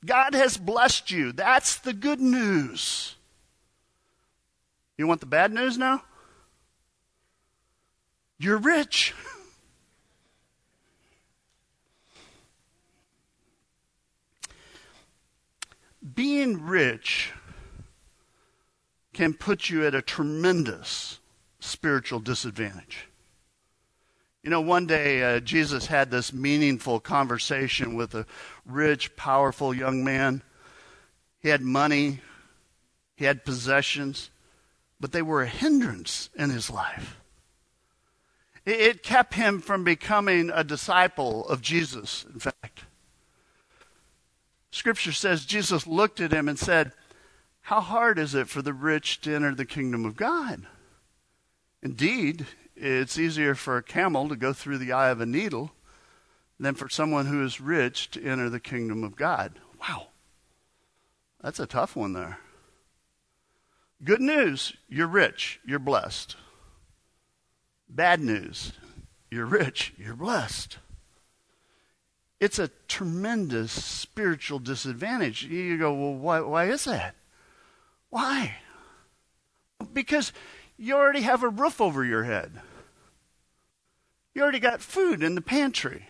God 0.06 0.32
has 0.32 0.56
blessed 0.56 1.10
you. 1.10 1.30
That's 1.32 1.76
the 1.76 1.92
good 1.92 2.18
news. 2.18 3.16
You 4.96 5.06
want 5.06 5.20
the 5.20 5.26
bad 5.26 5.52
news 5.52 5.76
now? 5.76 6.02
You're 8.38 8.56
rich. 8.56 9.12
Being 16.14 16.62
rich 16.64 17.32
can 19.12 19.34
put 19.34 19.68
you 19.68 19.86
at 19.86 19.94
a 19.94 20.00
tremendous 20.00 21.18
spiritual 21.58 22.20
disadvantage. 22.20 23.09
You 24.42 24.48
know, 24.48 24.62
one 24.62 24.86
day 24.86 25.22
uh, 25.22 25.40
Jesus 25.40 25.86
had 25.86 26.10
this 26.10 26.32
meaningful 26.32 26.98
conversation 26.98 27.94
with 27.94 28.14
a 28.14 28.24
rich, 28.64 29.14
powerful 29.14 29.74
young 29.74 30.02
man. 30.02 30.42
He 31.40 31.50
had 31.50 31.60
money, 31.60 32.20
he 33.16 33.26
had 33.26 33.44
possessions, 33.44 34.30
but 34.98 35.12
they 35.12 35.20
were 35.22 35.42
a 35.42 35.46
hindrance 35.46 36.30
in 36.34 36.48
his 36.48 36.70
life. 36.70 37.20
It, 38.64 38.80
it 38.80 39.02
kept 39.02 39.34
him 39.34 39.60
from 39.60 39.84
becoming 39.84 40.50
a 40.52 40.64
disciple 40.64 41.46
of 41.46 41.60
Jesus, 41.60 42.24
in 42.32 42.40
fact. 42.40 42.84
Scripture 44.70 45.12
says 45.12 45.44
Jesus 45.44 45.86
looked 45.86 46.20
at 46.20 46.32
him 46.32 46.48
and 46.48 46.58
said, 46.58 46.92
How 47.62 47.80
hard 47.80 48.18
is 48.18 48.34
it 48.34 48.48
for 48.48 48.62
the 48.62 48.72
rich 48.72 49.20
to 49.22 49.34
enter 49.34 49.54
the 49.54 49.66
kingdom 49.66 50.06
of 50.06 50.16
God? 50.16 50.66
Indeed, 51.82 52.46
it's 52.80 53.18
easier 53.18 53.54
for 53.54 53.76
a 53.76 53.82
camel 53.82 54.28
to 54.28 54.36
go 54.36 54.52
through 54.52 54.78
the 54.78 54.92
eye 54.92 55.10
of 55.10 55.20
a 55.20 55.26
needle 55.26 55.72
than 56.58 56.74
for 56.74 56.88
someone 56.88 57.26
who 57.26 57.44
is 57.44 57.60
rich 57.60 58.10
to 58.12 58.24
enter 58.24 58.48
the 58.48 58.60
kingdom 58.60 59.04
of 59.04 59.16
God. 59.16 59.58
Wow. 59.80 60.08
That's 61.42 61.60
a 61.60 61.66
tough 61.66 61.96
one 61.96 62.12
there. 62.12 62.38
Good 64.02 64.20
news, 64.20 64.74
you're 64.88 65.06
rich, 65.06 65.60
you're 65.66 65.78
blessed. 65.78 66.36
Bad 67.88 68.20
news, 68.20 68.72
you're 69.30 69.46
rich, 69.46 69.92
you're 69.98 70.16
blessed. 70.16 70.78
It's 72.40 72.58
a 72.58 72.70
tremendous 72.88 73.72
spiritual 73.72 74.58
disadvantage. 74.58 75.44
You 75.44 75.76
go, 75.76 75.92
well, 75.92 76.14
why, 76.14 76.40
why 76.40 76.64
is 76.66 76.84
that? 76.84 77.14
Why? 78.08 78.56
Because 79.92 80.32
you 80.78 80.94
already 80.94 81.20
have 81.20 81.42
a 81.42 81.48
roof 81.50 81.80
over 81.80 82.02
your 82.02 82.24
head. 82.24 82.52
You 84.34 84.42
already 84.42 84.60
got 84.60 84.80
food 84.80 85.22
in 85.22 85.34
the 85.34 85.40
pantry. 85.40 86.06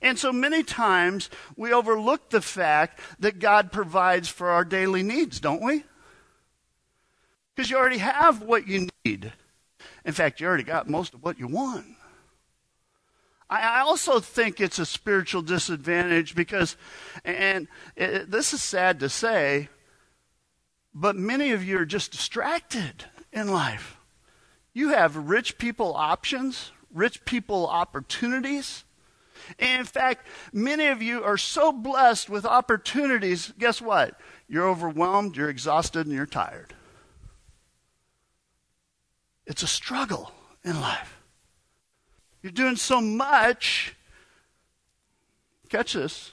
And 0.00 0.18
so 0.18 0.32
many 0.32 0.62
times 0.62 1.30
we 1.56 1.72
overlook 1.72 2.30
the 2.30 2.40
fact 2.40 3.00
that 3.20 3.38
God 3.38 3.72
provides 3.72 4.28
for 4.28 4.50
our 4.50 4.64
daily 4.64 5.02
needs, 5.02 5.40
don't 5.40 5.62
we? 5.62 5.84
Because 7.54 7.70
you 7.70 7.76
already 7.76 7.98
have 7.98 8.42
what 8.42 8.66
you 8.66 8.88
need. 9.04 9.32
In 10.04 10.12
fact, 10.12 10.40
you 10.40 10.46
already 10.46 10.64
got 10.64 10.88
most 10.88 11.14
of 11.14 11.22
what 11.22 11.38
you 11.38 11.46
want. 11.46 11.86
I 13.48 13.80
also 13.80 14.20
think 14.20 14.60
it's 14.60 14.78
a 14.78 14.86
spiritual 14.86 15.42
disadvantage 15.42 16.34
because, 16.34 16.76
and 17.24 17.68
it, 17.94 18.30
this 18.30 18.52
is 18.52 18.62
sad 18.62 19.00
to 19.00 19.08
say, 19.08 19.68
but 20.94 21.14
many 21.14 21.52
of 21.52 21.62
you 21.62 21.78
are 21.78 21.84
just 21.84 22.10
distracted 22.10 23.04
in 23.32 23.52
life. 23.52 23.98
You 24.72 24.88
have 24.88 25.16
rich 25.16 25.58
people 25.58 25.94
options, 25.94 26.72
rich 26.94 27.24
people 27.24 27.66
opportunities. 27.66 28.84
And 29.58 29.80
in 29.80 29.86
fact, 29.86 30.26
many 30.52 30.86
of 30.86 31.02
you 31.02 31.22
are 31.22 31.36
so 31.36 31.72
blessed 31.72 32.30
with 32.30 32.46
opportunities. 32.46 33.52
Guess 33.58 33.82
what? 33.82 34.18
You're 34.48 34.68
overwhelmed, 34.68 35.36
you're 35.36 35.50
exhausted, 35.50 36.06
and 36.06 36.14
you're 36.14 36.24
tired. 36.24 36.72
It's 39.46 39.62
a 39.62 39.66
struggle 39.66 40.32
in 40.64 40.80
life. 40.80 41.20
You're 42.42 42.52
doing 42.52 42.76
so 42.76 43.00
much. 43.00 43.94
Catch 45.68 45.94
this. 45.94 46.30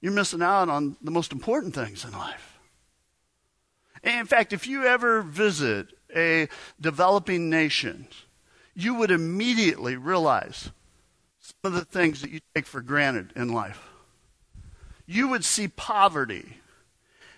You're 0.00 0.12
missing 0.12 0.42
out 0.42 0.68
on 0.68 0.96
the 1.02 1.10
most 1.10 1.32
important 1.32 1.74
things 1.74 2.04
in 2.04 2.12
life. 2.12 2.58
And 4.04 4.20
in 4.20 4.26
fact, 4.26 4.52
if 4.52 4.66
you 4.66 4.84
ever 4.84 5.22
visit 5.22 5.88
a 6.14 6.48
developing 6.80 7.48
nation, 7.48 8.08
you 8.74 8.94
would 8.94 9.10
immediately 9.10 9.96
realize 9.96 10.70
some 11.40 11.72
of 11.72 11.74
the 11.74 11.84
things 11.84 12.22
that 12.22 12.30
you 12.30 12.40
take 12.54 12.66
for 12.66 12.80
granted 12.80 13.32
in 13.36 13.52
life. 13.52 13.88
You 15.06 15.28
would 15.28 15.44
see 15.44 15.68
poverty 15.68 16.58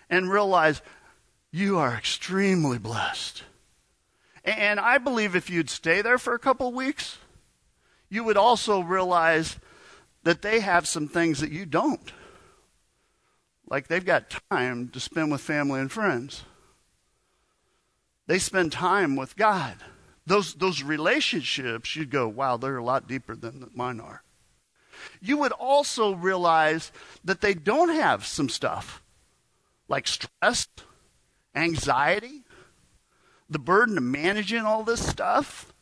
and 0.09 0.31
realize 0.31 0.81
you 1.51 1.77
are 1.77 1.95
extremely 1.95 2.77
blessed. 2.77 3.43
And 4.43 4.79
I 4.79 4.97
believe 4.99 5.35
if 5.35 5.49
you'd 5.49 5.69
stay 5.69 6.01
there 6.01 6.19
for 6.19 6.33
a 6.33 6.39
couple 6.39 6.71
weeks, 6.71 7.17
you 8.09 8.23
would 8.23 8.37
also 8.37 8.81
realize 8.81 9.57
that 10.23 10.41
they 10.41 10.59
have 10.59 10.87
some 10.87 11.07
things 11.07 11.39
that 11.39 11.51
you 11.51 11.65
don't. 11.65 12.11
Like 13.67 13.87
they've 13.87 14.05
got 14.05 14.41
time 14.51 14.89
to 14.89 14.99
spend 14.99 15.31
with 15.31 15.41
family 15.41 15.79
and 15.79 15.91
friends. 15.91 16.43
They 18.27 18.37
spend 18.37 18.71
time 18.71 19.15
with 19.15 19.35
God 19.35 19.75
those, 20.27 20.55
those 20.55 20.81
relationships, 20.81 21.95
you'd 21.95 22.09
go, 22.09 22.27
wow, 22.27 22.57
they're 22.57 22.77
a 22.77 22.83
lot 22.83 23.07
deeper 23.07 23.35
than 23.35 23.69
mine 23.73 23.99
are. 23.99 24.23
You 25.21 25.37
would 25.37 25.51
also 25.51 26.15
realize 26.15 26.91
that 27.23 27.41
they 27.41 27.53
don't 27.53 27.89
have 27.89 28.25
some 28.25 28.49
stuff 28.49 29.03
like 29.87 30.07
stress, 30.07 30.67
anxiety, 31.53 32.43
the 33.49 33.59
burden 33.59 33.97
of 33.97 34.03
managing 34.03 34.61
all 34.61 34.83
this 34.83 35.05
stuff. 35.05 35.73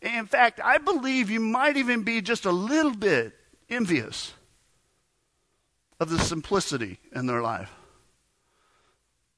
In 0.00 0.26
fact, 0.26 0.60
I 0.64 0.78
believe 0.78 1.28
you 1.28 1.40
might 1.40 1.76
even 1.76 2.02
be 2.02 2.22
just 2.22 2.46
a 2.46 2.52
little 2.52 2.94
bit 2.94 3.34
envious 3.68 4.32
of 5.98 6.08
the 6.08 6.18
simplicity 6.18 6.98
in 7.14 7.26
their 7.26 7.42
life, 7.42 7.70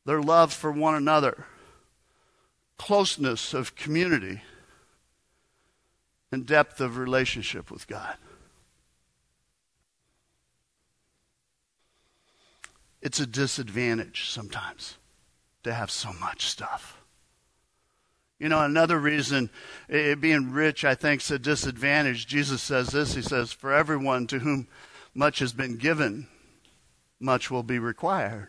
their 0.05 0.23
love 0.23 0.53
for 0.53 0.71
one 0.71 0.95
another, 0.95 1.47
closeness 2.79 3.53
of 3.55 3.75
community 3.75 4.43
and 6.33 6.47
depth 6.47 6.81
of 6.81 6.97
relationship 6.97 7.71
with 7.71 7.87
God. 7.87 8.17
It's 13.03 13.21
a 13.21 13.27
disadvantage 13.27 14.31
sometimes 14.31 14.97
to 15.65 15.75
have 15.75 15.91
so 15.91 16.13
much 16.15 16.47
stuff. 16.47 17.03
You 18.39 18.49
know, 18.49 18.65
another 18.65 18.99
reason 18.99 19.51
it, 19.89 20.21
being 20.21 20.53
rich, 20.53 20.85
I 20.85 20.95
think, 20.95 21.21
is 21.21 21.31
a 21.31 21.39
disadvantage. 21.39 22.27
Jesus 22.27 22.63
says 22.63 22.89
this 22.89 23.15
He 23.15 23.23
says, 23.23 23.53
For 23.53 23.73
everyone 23.73 24.27
to 24.29 24.41
whom 24.41 24.67
much 25.15 25.41
has 25.41 25.53
been 25.53 25.77
given, 25.77 26.27
much 27.21 27.51
will 27.51 27.63
be 27.63 27.79
required. 27.79 28.49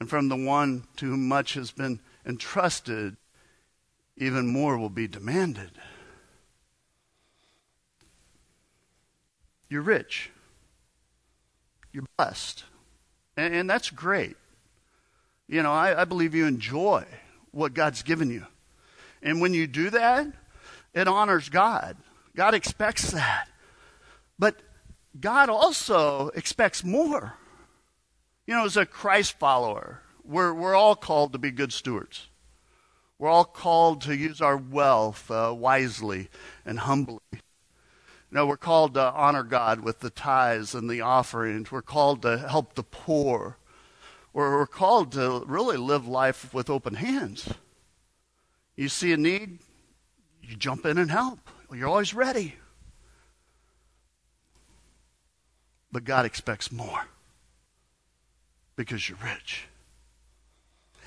And 0.00 0.10
from 0.10 0.28
the 0.28 0.36
one 0.36 0.84
to 0.96 1.06
whom 1.06 1.28
much 1.28 1.54
has 1.54 1.70
been 1.70 2.00
entrusted, 2.26 3.16
even 4.16 4.46
more 4.46 4.76
will 4.76 4.90
be 4.90 5.08
demanded. 5.08 5.70
You're 9.74 9.82
rich. 9.82 10.30
You're 11.92 12.04
blessed. 12.16 12.62
And, 13.36 13.52
and 13.52 13.68
that's 13.68 13.90
great. 13.90 14.36
You 15.48 15.64
know, 15.64 15.72
I, 15.72 16.02
I 16.02 16.04
believe 16.04 16.32
you 16.32 16.46
enjoy 16.46 17.04
what 17.50 17.74
God's 17.74 18.04
given 18.04 18.30
you. 18.30 18.46
And 19.20 19.40
when 19.40 19.52
you 19.52 19.66
do 19.66 19.90
that, 19.90 20.28
it 20.94 21.08
honors 21.08 21.48
God. 21.48 21.96
God 22.36 22.54
expects 22.54 23.10
that. 23.10 23.48
But 24.38 24.60
God 25.18 25.48
also 25.48 26.28
expects 26.36 26.84
more. 26.84 27.34
You 28.46 28.54
know, 28.54 28.66
as 28.66 28.76
a 28.76 28.86
Christ 28.86 29.40
follower, 29.40 30.02
we're, 30.22 30.54
we're 30.54 30.76
all 30.76 30.94
called 30.94 31.32
to 31.32 31.38
be 31.40 31.50
good 31.50 31.72
stewards. 31.72 32.28
We're 33.18 33.28
all 33.28 33.44
called 33.44 34.02
to 34.02 34.14
use 34.14 34.40
our 34.40 34.56
wealth 34.56 35.28
uh, 35.32 35.52
wisely 35.52 36.28
and 36.64 36.78
humbly. 36.78 37.18
Know, 38.34 38.46
we're 38.46 38.56
called 38.56 38.94
to 38.94 39.12
honor 39.12 39.44
God 39.44 39.84
with 39.84 40.00
the 40.00 40.10
tithes 40.10 40.74
and 40.74 40.90
the 40.90 41.00
offerings. 41.02 41.70
We're 41.70 41.82
called 41.82 42.22
to 42.22 42.36
help 42.36 42.74
the 42.74 42.82
poor. 42.82 43.58
We're, 44.32 44.58
we're 44.58 44.66
called 44.66 45.12
to 45.12 45.44
really 45.46 45.76
live 45.76 46.08
life 46.08 46.52
with 46.52 46.68
open 46.68 46.94
hands. 46.94 47.48
You 48.74 48.88
see 48.88 49.12
a 49.12 49.16
need, 49.16 49.60
you 50.42 50.56
jump 50.56 50.84
in 50.84 50.98
and 50.98 51.12
help. 51.12 51.38
You're 51.72 51.86
always 51.86 52.12
ready. 52.12 52.56
But 55.92 56.02
God 56.02 56.26
expects 56.26 56.72
more 56.72 57.06
because 58.74 59.08
you're 59.08 59.18
rich. 59.22 59.68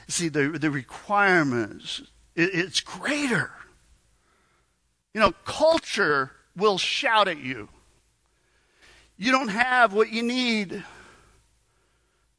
See, 0.07 0.29
the, 0.29 0.47
the 0.57 0.71
requirements, 0.71 2.03
it, 2.37 2.51
it's 2.53 2.79
greater. 2.79 3.51
You 5.13 5.19
know, 5.19 5.33
culture 5.43 6.31
will 6.57 6.77
shout 6.77 7.27
at 7.27 7.37
you. 7.37 7.69
You 9.15 9.31
don't 9.31 9.47
have 9.47 9.93
what 9.93 10.11
you 10.11 10.23
need 10.23 10.83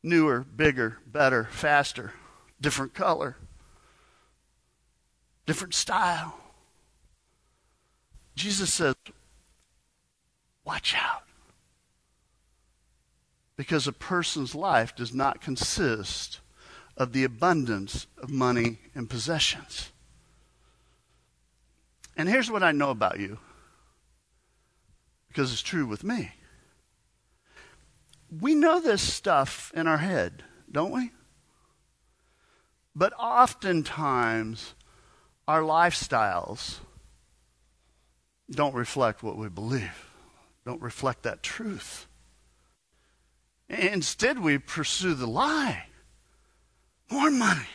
newer, 0.02 0.40
bigger, 0.40 0.98
better, 1.06 1.48
faster, 1.50 2.12
different 2.60 2.94
color, 2.94 3.36
different 5.46 5.74
style. 5.74 6.38
Jesus 8.34 8.72
says, 8.72 8.94
watch 10.64 10.94
out. 10.96 11.24
Because 13.56 13.88
a 13.88 13.92
person's 13.92 14.54
life 14.54 14.94
does 14.94 15.12
not 15.12 15.40
consist 15.40 16.40
of 16.96 17.12
the 17.12 17.24
abundance 17.24 18.06
of 18.16 18.30
money 18.30 18.78
and 18.94 19.10
possessions. 19.10 19.90
And 22.16 22.28
here's 22.28 22.50
what 22.50 22.62
I 22.62 22.70
know 22.72 22.90
about 22.90 23.18
you, 23.18 23.38
because 25.28 25.52
it's 25.52 25.62
true 25.62 25.86
with 25.86 26.04
me. 26.04 26.32
We 28.40 28.54
know 28.54 28.80
this 28.80 29.02
stuff 29.02 29.72
in 29.74 29.86
our 29.86 29.98
head, 29.98 30.44
don't 30.70 30.90
we? 30.90 31.12
But 32.94 33.12
oftentimes, 33.18 34.74
our 35.46 35.62
lifestyles 35.62 36.78
don't 38.50 38.74
reflect 38.74 39.22
what 39.22 39.36
we 39.36 39.48
believe, 39.48 40.10
don't 40.66 40.82
reflect 40.82 41.22
that 41.22 41.42
truth. 41.42 42.06
Instead, 43.68 44.38
we 44.38 44.58
pursue 44.58 45.14
the 45.14 45.26
lie 45.26 45.84
more 47.10 47.30
money, 47.30 47.68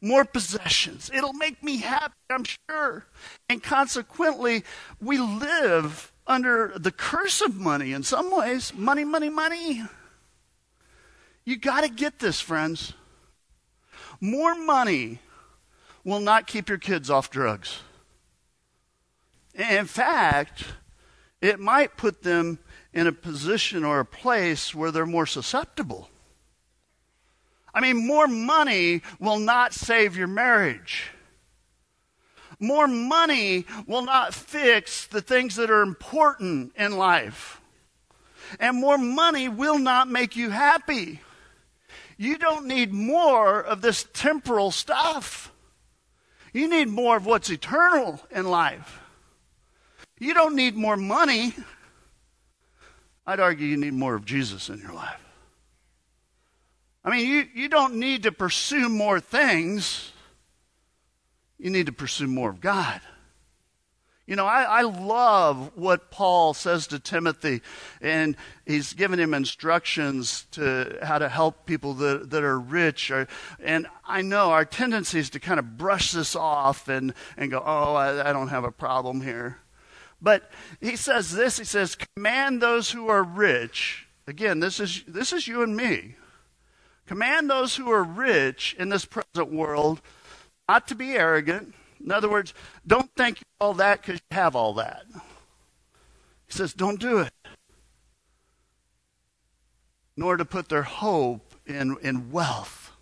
more 0.00 0.24
possessions. 0.24 1.10
It'll 1.12 1.32
make 1.32 1.62
me 1.62 1.78
happy, 1.78 2.14
I'm 2.30 2.44
sure. 2.44 3.06
And 3.48 3.62
consequently, 3.62 4.64
we 5.00 5.18
live 5.18 6.11
under 6.26 6.72
the 6.76 6.92
curse 6.92 7.40
of 7.40 7.56
money 7.56 7.92
in 7.92 8.02
some 8.02 8.30
ways. 8.34 8.72
Money, 8.74 9.04
money, 9.04 9.28
money. 9.28 9.82
You 11.44 11.56
got 11.56 11.82
to 11.82 11.88
get 11.88 12.18
this, 12.18 12.40
friends. 12.40 12.92
More 14.20 14.54
money 14.54 15.18
will 16.04 16.20
not 16.20 16.46
keep 16.46 16.68
your 16.68 16.78
kids 16.78 17.10
off 17.10 17.30
drugs. 17.30 17.80
In 19.54 19.86
fact, 19.86 20.64
it 21.40 21.58
might 21.58 21.96
put 21.96 22.22
them 22.22 22.58
in 22.92 23.06
a 23.06 23.12
position 23.12 23.84
or 23.84 24.00
a 24.00 24.04
place 24.04 24.74
where 24.74 24.90
they're 24.90 25.06
more 25.06 25.26
susceptible. 25.26 26.08
I 27.74 27.80
mean, 27.80 28.06
more 28.06 28.28
money 28.28 29.02
will 29.18 29.38
not 29.38 29.72
save 29.72 30.16
your 30.16 30.26
marriage. 30.26 31.10
More 32.62 32.86
money 32.86 33.66
will 33.88 34.02
not 34.02 34.32
fix 34.32 35.06
the 35.08 35.20
things 35.20 35.56
that 35.56 35.68
are 35.68 35.82
important 35.82 36.72
in 36.76 36.96
life. 36.96 37.60
And 38.60 38.76
more 38.76 38.98
money 38.98 39.48
will 39.48 39.78
not 39.78 40.08
make 40.08 40.36
you 40.36 40.50
happy. 40.50 41.20
You 42.16 42.38
don't 42.38 42.66
need 42.66 42.92
more 42.92 43.60
of 43.60 43.82
this 43.82 44.06
temporal 44.12 44.70
stuff. 44.70 45.52
You 46.52 46.68
need 46.68 46.88
more 46.88 47.16
of 47.16 47.26
what's 47.26 47.50
eternal 47.50 48.20
in 48.30 48.46
life. 48.46 49.00
You 50.20 50.32
don't 50.32 50.54
need 50.54 50.76
more 50.76 50.96
money. 50.96 51.54
I'd 53.26 53.40
argue 53.40 53.66
you 53.66 53.76
need 53.76 53.94
more 53.94 54.14
of 54.14 54.24
Jesus 54.24 54.68
in 54.68 54.78
your 54.78 54.92
life. 54.92 55.18
I 57.04 57.10
mean, 57.10 57.28
you, 57.28 57.48
you 57.54 57.68
don't 57.68 57.96
need 57.96 58.22
to 58.22 58.30
pursue 58.30 58.88
more 58.88 59.18
things, 59.18 60.12
you 61.62 61.70
need 61.70 61.86
to 61.86 61.92
pursue 61.92 62.26
more 62.26 62.50
of 62.50 62.60
God. 62.60 63.00
You 64.26 64.34
know, 64.34 64.46
I, 64.46 64.62
I 64.62 64.82
love 64.82 65.72
what 65.76 66.10
Paul 66.10 66.54
says 66.54 66.88
to 66.88 66.98
Timothy, 66.98 67.60
and 68.00 68.36
he's 68.66 68.94
giving 68.94 69.20
him 69.20 69.32
instructions 69.32 70.46
to 70.52 70.98
how 71.02 71.18
to 71.18 71.28
help 71.28 71.64
people 71.64 71.94
that, 71.94 72.30
that 72.30 72.42
are 72.42 72.58
rich. 72.58 73.12
Or, 73.12 73.28
and 73.62 73.86
I 74.04 74.22
know 74.22 74.50
our 74.50 74.64
tendency 74.64 75.20
is 75.20 75.30
to 75.30 75.40
kind 75.40 75.60
of 75.60 75.76
brush 75.78 76.10
this 76.10 76.34
off 76.34 76.88
and, 76.88 77.14
and 77.36 77.50
go, 77.50 77.62
oh, 77.64 77.94
I, 77.94 78.30
I 78.30 78.32
don't 78.32 78.48
have 78.48 78.64
a 78.64 78.72
problem 78.72 79.20
here. 79.20 79.58
But 80.20 80.50
he 80.80 80.96
says 80.96 81.32
this 81.32 81.58
he 81.58 81.64
says, 81.64 81.96
command 82.16 82.60
those 82.60 82.90
who 82.90 83.08
are 83.08 83.22
rich. 83.22 84.08
Again, 84.26 84.58
this 84.58 84.80
is, 84.80 85.04
this 85.06 85.32
is 85.32 85.46
you 85.46 85.62
and 85.62 85.76
me. 85.76 86.16
Command 87.06 87.50
those 87.50 87.76
who 87.76 87.90
are 87.90 88.04
rich 88.04 88.74
in 88.78 88.88
this 88.88 89.04
present 89.04 89.52
world 89.52 90.00
not 90.72 90.88
to 90.88 90.94
be 90.94 91.12
arrogant. 91.12 91.74
In 92.02 92.10
other 92.10 92.30
words, 92.30 92.54
don't 92.86 93.14
think 93.14 93.42
all 93.60 93.74
that 93.74 94.00
because 94.00 94.22
you 94.30 94.34
have 94.34 94.56
all 94.56 94.72
that. 94.72 95.02
He 96.46 96.52
says, 96.52 96.72
don't 96.72 96.98
do 96.98 97.18
it. 97.18 97.34
Nor 100.16 100.38
to 100.38 100.46
put 100.46 100.70
their 100.70 100.84
hope 100.84 101.54
in, 101.66 101.98
in 102.00 102.32
wealth, 102.32 102.92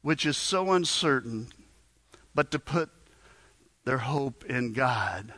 which 0.00 0.24
is 0.24 0.38
so 0.38 0.72
uncertain, 0.72 1.48
but 2.34 2.50
to 2.50 2.58
put 2.58 2.88
their 3.84 3.98
hope 3.98 4.42
in 4.46 4.72
God. 4.72 5.34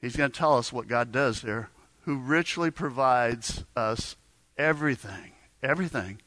He's 0.00 0.16
going 0.16 0.30
to 0.30 0.38
tell 0.38 0.56
us 0.56 0.72
what 0.72 0.88
God 0.88 1.12
does 1.12 1.42
here, 1.42 1.68
who 2.06 2.16
richly 2.16 2.70
provides 2.70 3.62
us 3.76 4.16
everything, 4.56 5.32
everything 5.62 6.22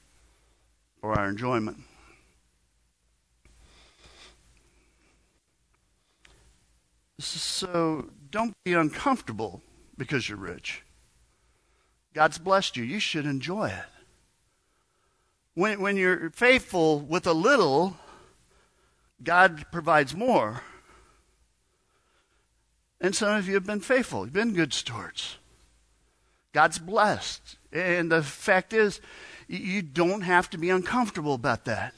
for 1.00 1.18
our 1.18 1.28
enjoyment. 1.28 1.78
So 7.24 8.10
don't 8.30 8.56
be 8.64 8.74
uncomfortable 8.74 9.62
because 9.98 10.28
you're 10.28 10.38
rich. 10.38 10.84
God's 12.14 12.38
blessed 12.38 12.78
you. 12.78 12.84
You 12.84 13.00
should 13.00 13.26
enjoy 13.26 13.70
it. 13.70 13.86
When, 15.54 15.82
when 15.82 15.98
you're 15.98 16.30
faithful 16.32 17.00
with 17.00 17.28
a 17.28 17.34
little, 17.34 17.98
God 19.24 19.66
provides 19.72 20.16
more. 20.16 20.62
And 23.00 23.16
some 23.16 23.36
of 23.36 23.48
you 23.48 23.56
have 23.56 23.66
been 23.66 23.82
faithful. 23.82 24.26
You've 24.26 24.34
been 24.34 24.54
good 24.54 24.74
stewards. 24.74 25.38
God's 26.54 26.80
blessed. 26.80 27.58
And 27.72 28.12
the 28.12 28.24
fact 28.24 28.74
is, 28.74 29.02
you 29.48 29.82
don't 29.82 30.22
have 30.22 30.50
to 30.52 30.58
be 30.58 30.70
uncomfortable 30.70 31.34
about 31.34 31.66
that. 31.66 31.94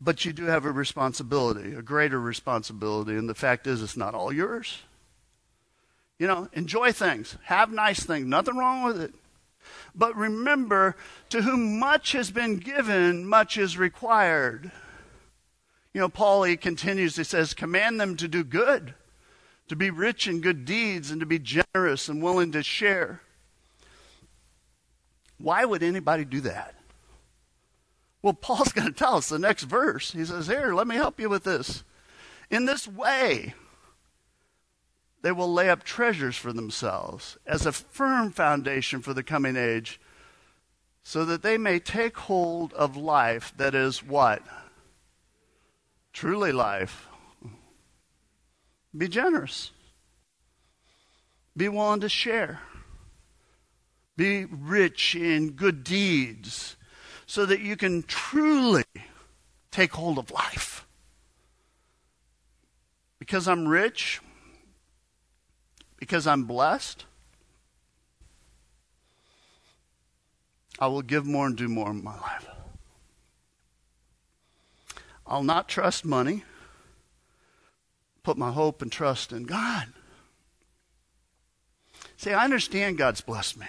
But 0.00 0.24
you 0.24 0.32
do 0.32 0.44
have 0.44 0.64
a 0.64 0.70
responsibility, 0.70 1.74
a 1.74 1.82
greater 1.82 2.20
responsibility, 2.20 3.16
and 3.16 3.28
the 3.28 3.34
fact 3.34 3.66
is, 3.66 3.82
it's 3.82 3.96
not 3.96 4.14
all 4.14 4.32
yours. 4.32 4.82
You 6.18 6.26
know, 6.26 6.48
enjoy 6.52 6.92
things, 6.92 7.36
have 7.44 7.72
nice 7.72 8.00
things, 8.00 8.26
nothing 8.26 8.56
wrong 8.56 8.84
with 8.84 9.00
it. 9.00 9.14
But 9.94 10.16
remember, 10.16 10.96
to 11.30 11.42
whom 11.42 11.78
much 11.78 12.12
has 12.12 12.30
been 12.30 12.56
given, 12.56 13.26
much 13.26 13.56
is 13.56 13.76
required. 13.76 14.70
You 15.92 16.00
know, 16.00 16.08
Paul, 16.08 16.44
he 16.44 16.56
continues, 16.56 17.16
he 17.16 17.24
says, 17.24 17.54
command 17.54 18.00
them 18.00 18.16
to 18.16 18.28
do 18.28 18.44
good, 18.44 18.94
to 19.68 19.76
be 19.76 19.90
rich 19.90 20.28
in 20.28 20.40
good 20.40 20.64
deeds, 20.64 21.10
and 21.10 21.18
to 21.20 21.26
be 21.26 21.40
generous 21.40 22.08
and 22.08 22.22
willing 22.22 22.52
to 22.52 22.62
share. 22.62 23.20
Why 25.38 25.64
would 25.64 25.82
anybody 25.82 26.24
do 26.24 26.40
that? 26.42 26.74
Well, 28.22 28.34
Paul's 28.34 28.72
going 28.72 28.88
to 28.88 28.94
tell 28.94 29.16
us 29.16 29.28
the 29.28 29.38
next 29.38 29.64
verse. 29.64 30.12
He 30.12 30.24
says, 30.24 30.46
Here, 30.46 30.74
let 30.74 30.86
me 30.86 30.96
help 30.96 31.20
you 31.20 31.28
with 31.28 31.44
this. 31.44 31.84
In 32.50 32.64
this 32.64 32.88
way, 32.88 33.54
they 35.22 35.32
will 35.32 35.52
lay 35.52 35.68
up 35.68 35.84
treasures 35.84 36.36
for 36.36 36.52
themselves 36.52 37.36
as 37.46 37.66
a 37.66 37.72
firm 37.72 38.30
foundation 38.30 39.02
for 39.02 39.12
the 39.12 39.22
coming 39.22 39.56
age, 39.56 40.00
so 41.02 41.24
that 41.24 41.42
they 41.42 41.58
may 41.58 41.78
take 41.78 42.16
hold 42.16 42.72
of 42.74 42.96
life 42.96 43.52
that 43.56 43.74
is 43.74 44.02
what? 44.02 44.42
Truly 46.12 46.52
life. 46.52 47.06
Be 48.96 49.08
generous. 49.08 49.72
Be 51.56 51.68
willing 51.68 52.00
to 52.00 52.08
share. 52.08 52.60
Be 54.16 54.44
rich 54.46 55.14
in 55.14 55.52
good 55.52 55.84
deeds 55.84 56.76
so 57.28 57.44
that 57.44 57.60
you 57.60 57.76
can 57.76 58.02
truly 58.04 58.84
take 59.70 59.92
hold 59.92 60.18
of 60.18 60.30
life. 60.30 60.86
Because 63.18 63.46
I'm 63.46 63.68
rich, 63.68 64.22
because 65.98 66.26
I'm 66.26 66.44
blessed, 66.44 67.04
I 70.78 70.86
will 70.86 71.02
give 71.02 71.26
more 71.26 71.46
and 71.46 71.54
do 71.54 71.68
more 71.68 71.90
in 71.90 72.02
my 72.02 72.18
life. 72.18 72.48
I'll 75.26 75.42
not 75.42 75.68
trust 75.68 76.06
money, 76.06 76.44
put 78.22 78.38
my 78.38 78.52
hope 78.52 78.80
and 78.80 78.90
trust 78.90 79.32
in 79.32 79.44
God. 79.44 79.88
See, 82.16 82.32
I 82.32 82.42
understand 82.42 82.96
God's 82.96 83.20
blessed 83.20 83.58
me. 83.58 83.66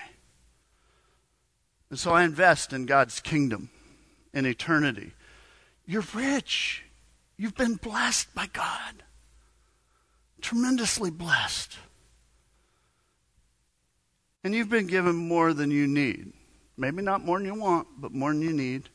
And 1.90 1.98
so 1.98 2.12
I 2.12 2.24
invest 2.24 2.72
in 2.72 2.86
God's 2.86 3.20
kingdom 3.20 3.70
in 4.34 4.46
eternity. 4.46 5.14
You're 5.86 6.06
rich. 6.14 6.84
You've 7.38 7.56
been 7.56 7.76
blessed 7.76 8.34
by 8.36 8.48
God. 8.48 9.04
Tremendously 10.42 11.10
blessed. 11.10 11.78
And 14.44 14.54
you've 14.54 14.70
been 14.70 14.88
given 14.88 15.16
more 15.16 15.54
than 15.54 15.72
you 15.72 15.88
need. 15.88 16.34
Maybe 16.78 17.02
not 17.02 17.26
more 17.26 17.40
than 17.40 17.48
you 17.48 17.56
want, 17.56 17.88
but 17.98 18.14
more 18.14 18.32
than 18.32 18.42
you 18.42 18.54
need. 18.54 18.90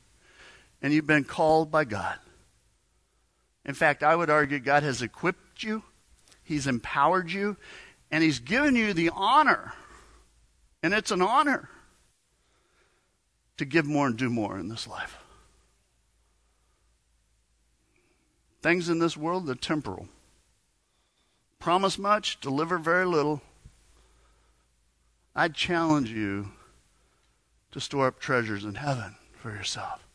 And 0.81 0.93
you've 0.93 1.07
been 1.07 1.25
called 1.25 1.71
by 1.71 1.85
God. 1.85 2.19
In 3.67 3.75
fact, 3.75 4.03
I 4.03 4.15
would 4.15 4.31
argue 4.31 4.59
God 4.59 4.83
has 4.83 5.03
equipped 5.03 5.63
you, 5.63 5.83
He's 6.43 6.67
empowered 6.67 7.31
you, 7.31 7.57
and 8.11 8.23
He's 8.23 8.39
given 8.39 8.77
you 8.77 8.93
the 8.93 9.11
honor. 9.15 9.73
And 10.83 10.95
it's 10.95 11.11
an 11.11 11.23
honor 11.23 11.69
to 13.57 13.65
give 13.65 13.87
more 13.87 14.07
and 14.07 14.17
do 14.17 14.29
more 14.29 14.59
in 14.59 14.69
this 14.69 14.87
life. 14.87 15.19
Things 18.63 18.89
in 18.89 18.99
this 18.99 19.17
world, 19.17 19.47
they're 19.47 19.55
temporal. 19.55 20.09
Promise 21.59 21.99
much, 21.99 22.41
deliver 22.41 22.79
very 22.79 23.05
little. 23.05 23.43
I 25.35 25.49
challenge 25.49 26.11
you 26.11 26.51
to 27.73 27.81
store 27.81 28.07
up 28.07 28.21
treasures 28.21 28.65
in 28.65 28.77
heaven 28.77 29.17
for 29.33 29.51
yourself. 29.51 30.07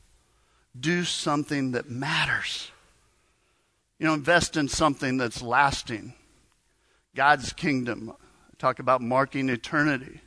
Do 0.80 1.04
something 1.04 1.71
that 1.71 1.89
matters. 1.89 2.71
You 3.99 4.08
know, 4.08 4.13
invest 4.13 4.58
in 4.58 4.67
something 4.67 5.17
that's 5.17 5.41
lasting. 5.41 6.13
God's 7.15 7.52
kingdom. 7.54 8.12
I 8.12 8.56
talk 8.58 8.80
about 8.80 9.02
marking 9.02 9.49
eternity 9.49 10.21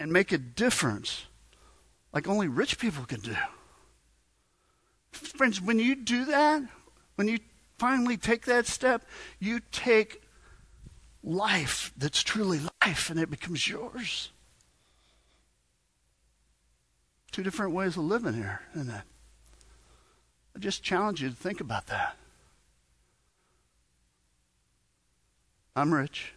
and 0.00 0.10
make 0.10 0.32
a 0.32 0.38
difference 0.38 1.26
like 2.12 2.26
only 2.26 2.48
rich 2.48 2.78
people 2.78 3.04
can 3.04 3.20
do. 3.20 3.36
Friends, 5.12 5.60
when 5.60 5.78
you 5.78 5.94
do 5.94 6.24
that, 6.24 6.62
when 7.14 7.28
you 7.28 7.38
finally 7.78 8.16
take 8.16 8.46
that 8.46 8.66
step, 8.66 9.04
you 9.38 9.60
take 9.70 10.22
life 11.22 11.92
that's 11.96 12.22
truly 12.22 12.60
life 12.82 13.10
and 13.10 13.20
it 13.20 13.30
becomes 13.30 13.68
yours. 13.68 14.30
Two 17.30 17.42
different 17.42 17.72
ways 17.72 17.96
of 17.96 18.04
living 18.04 18.34
here, 18.34 18.62
isn't 18.74 18.90
it? 18.90 19.02
I 20.56 20.58
just 20.58 20.82
challenge 20.82 21.22
you 21.22 21.28
to 21.28 21.36
think 21.36 21.60
about 21.60 21.86
that. 21.88 22.16
I'm 25.76 25.94
rich 25.94 26.32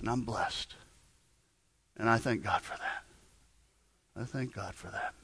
and 0.00 0.10
I'm 0.10 0.22
blessed. 0.22 0.74
And 1.96 2.08
I 2.08 2.18
thank 2.18 2.42
God 2.42 2.62
for 2.62 2.76
that. 2.76 3.04
I 4.20 4.24
thank 4.24 4.54
God 4.54 4.74
for 4.74 4.88
that. 4.88 5.14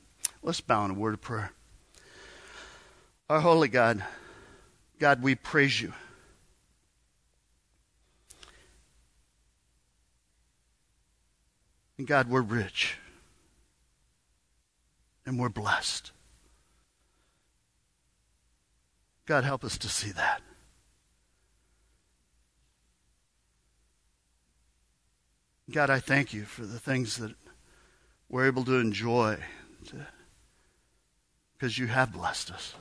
Let's 0.42 0.60
bow 0.60 0.84
in 0.84 0.90
a 0.92 0.94
word 0.94 1.14
of 1.14 1.20
prayer. 1.20 1.52
Our 3.28 3.40
holy 3.40 3.68
God, 3.68 4.02
God, 4.98 5.22
we 5.22 5.34
praise 5.34 5.80
you. 5.80 5.92
And 11.98 12.06
God, 12.06 12.30
we're 12.30 12.40
rich. 12.40 12.96
And 15.26 15.38
we're 15.38 15.50
blessed. 15.50 16.12
God, 19.26 19.44
help 19.44 19.62
us 19.62 19.76
to 19.78 19.88
see 19.88 20.10
that. 20.12 20.40
God, 25.70 25.90
I 25.90 25.98
thank 26.00 26.32
you 26.32 26.44
for 26.44 26.64
the 26.64 26.78
things 26.78 27.18
that 27.18 27.34
we're 28.28 28.46
able 28.46 28.64
to 28.64 28.76
enjoy 28.76 29.38
because 31.56 31.78
you 31.78 31.88
have 31.88 32.12
blessed 32.12 32.50
us. 32.50 32.74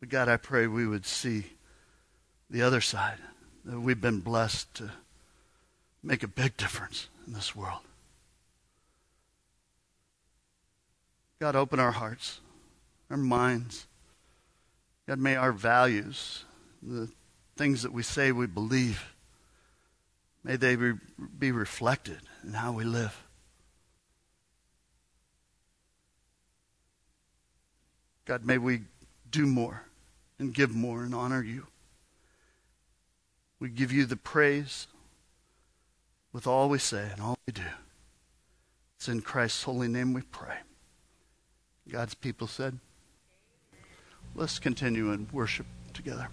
But 0.00 0.08
God, 0.08 0.28
I 0.28 0.36
pray 0.36 0.66
we 0.66 0.86
would 0.86 1.06
see 1.06 1.44
the 2.50 2.62
other 2.62 2.80
side, 2.80 3.18
that 3.64 3.80
we've 3.80 4.00
been 4.00 4.20
blessed 4.20 4.74
to 4.74 4.90
make 6.02 6.22
a 6.22 6.28
big 6.28 6.56
difference 6.56 7.08
in 7.26 7.34
this 7.34 7.54
world. 7.54 7.80
God, 11.40 11.54
open 11.54 11.78
our 11.78 11.92
hearts, 11.92 12.40
our 13.10 13.16
minds. 13.16 13.86
God, 15.06 15.18
may 15.18 15.36
our 15.36 15.52
values, 15.52 16.44
the 16.82 17.08
things 17.58 17.82
that 17.82 17.92
we 17.92 18.04
say 18.04 18.30
we 18.30 18.46
believe, 18.46 19.12
may 20.44 20.56
they 20.56 20.76
be 21.38 21.50
reflected 21.50 22.20
in 22.44 22.54
how 22.54 22.72
we 22.72 22.84
live. 22.84 23.24
God, 28.24 28.44
may 28.44 28.58
we 28.58 28.82
do 29.30 29.44
more 29.44 29.82
and 30.38 30.54
give 30.54 30.74
more 30.74 31.02
and 31.02 31.14
honor 31.14 31.42
you. 31.42 31.66
We 33.58 33.70
give 33.70 33.90
you 33.90 34.06
the 34.06 34.16
praise 34.16 34.86
with 36.32 36.46
all 36.46 36.68
we 36.68 36.78
say 36.78 37.08
and 37.10 37.20
all 37.20 37.36
we 37.46 37.52
do. 37.52 37.62
It's 38.96 39.08
in 39.08 39.20
Christ's 39.20 39.64
holy 39.64 39.88
name 39.88 40.12
we 40.12 40.22
pray. 40.22 40.58
God's 41.90 42.14
people 42.14 42.46
said, 42.46 42.78
let's 44.36 44.58
continue 44.60 45.10
in 45.10 45.26
worship 45.32 45.66
together. 45.92 46.28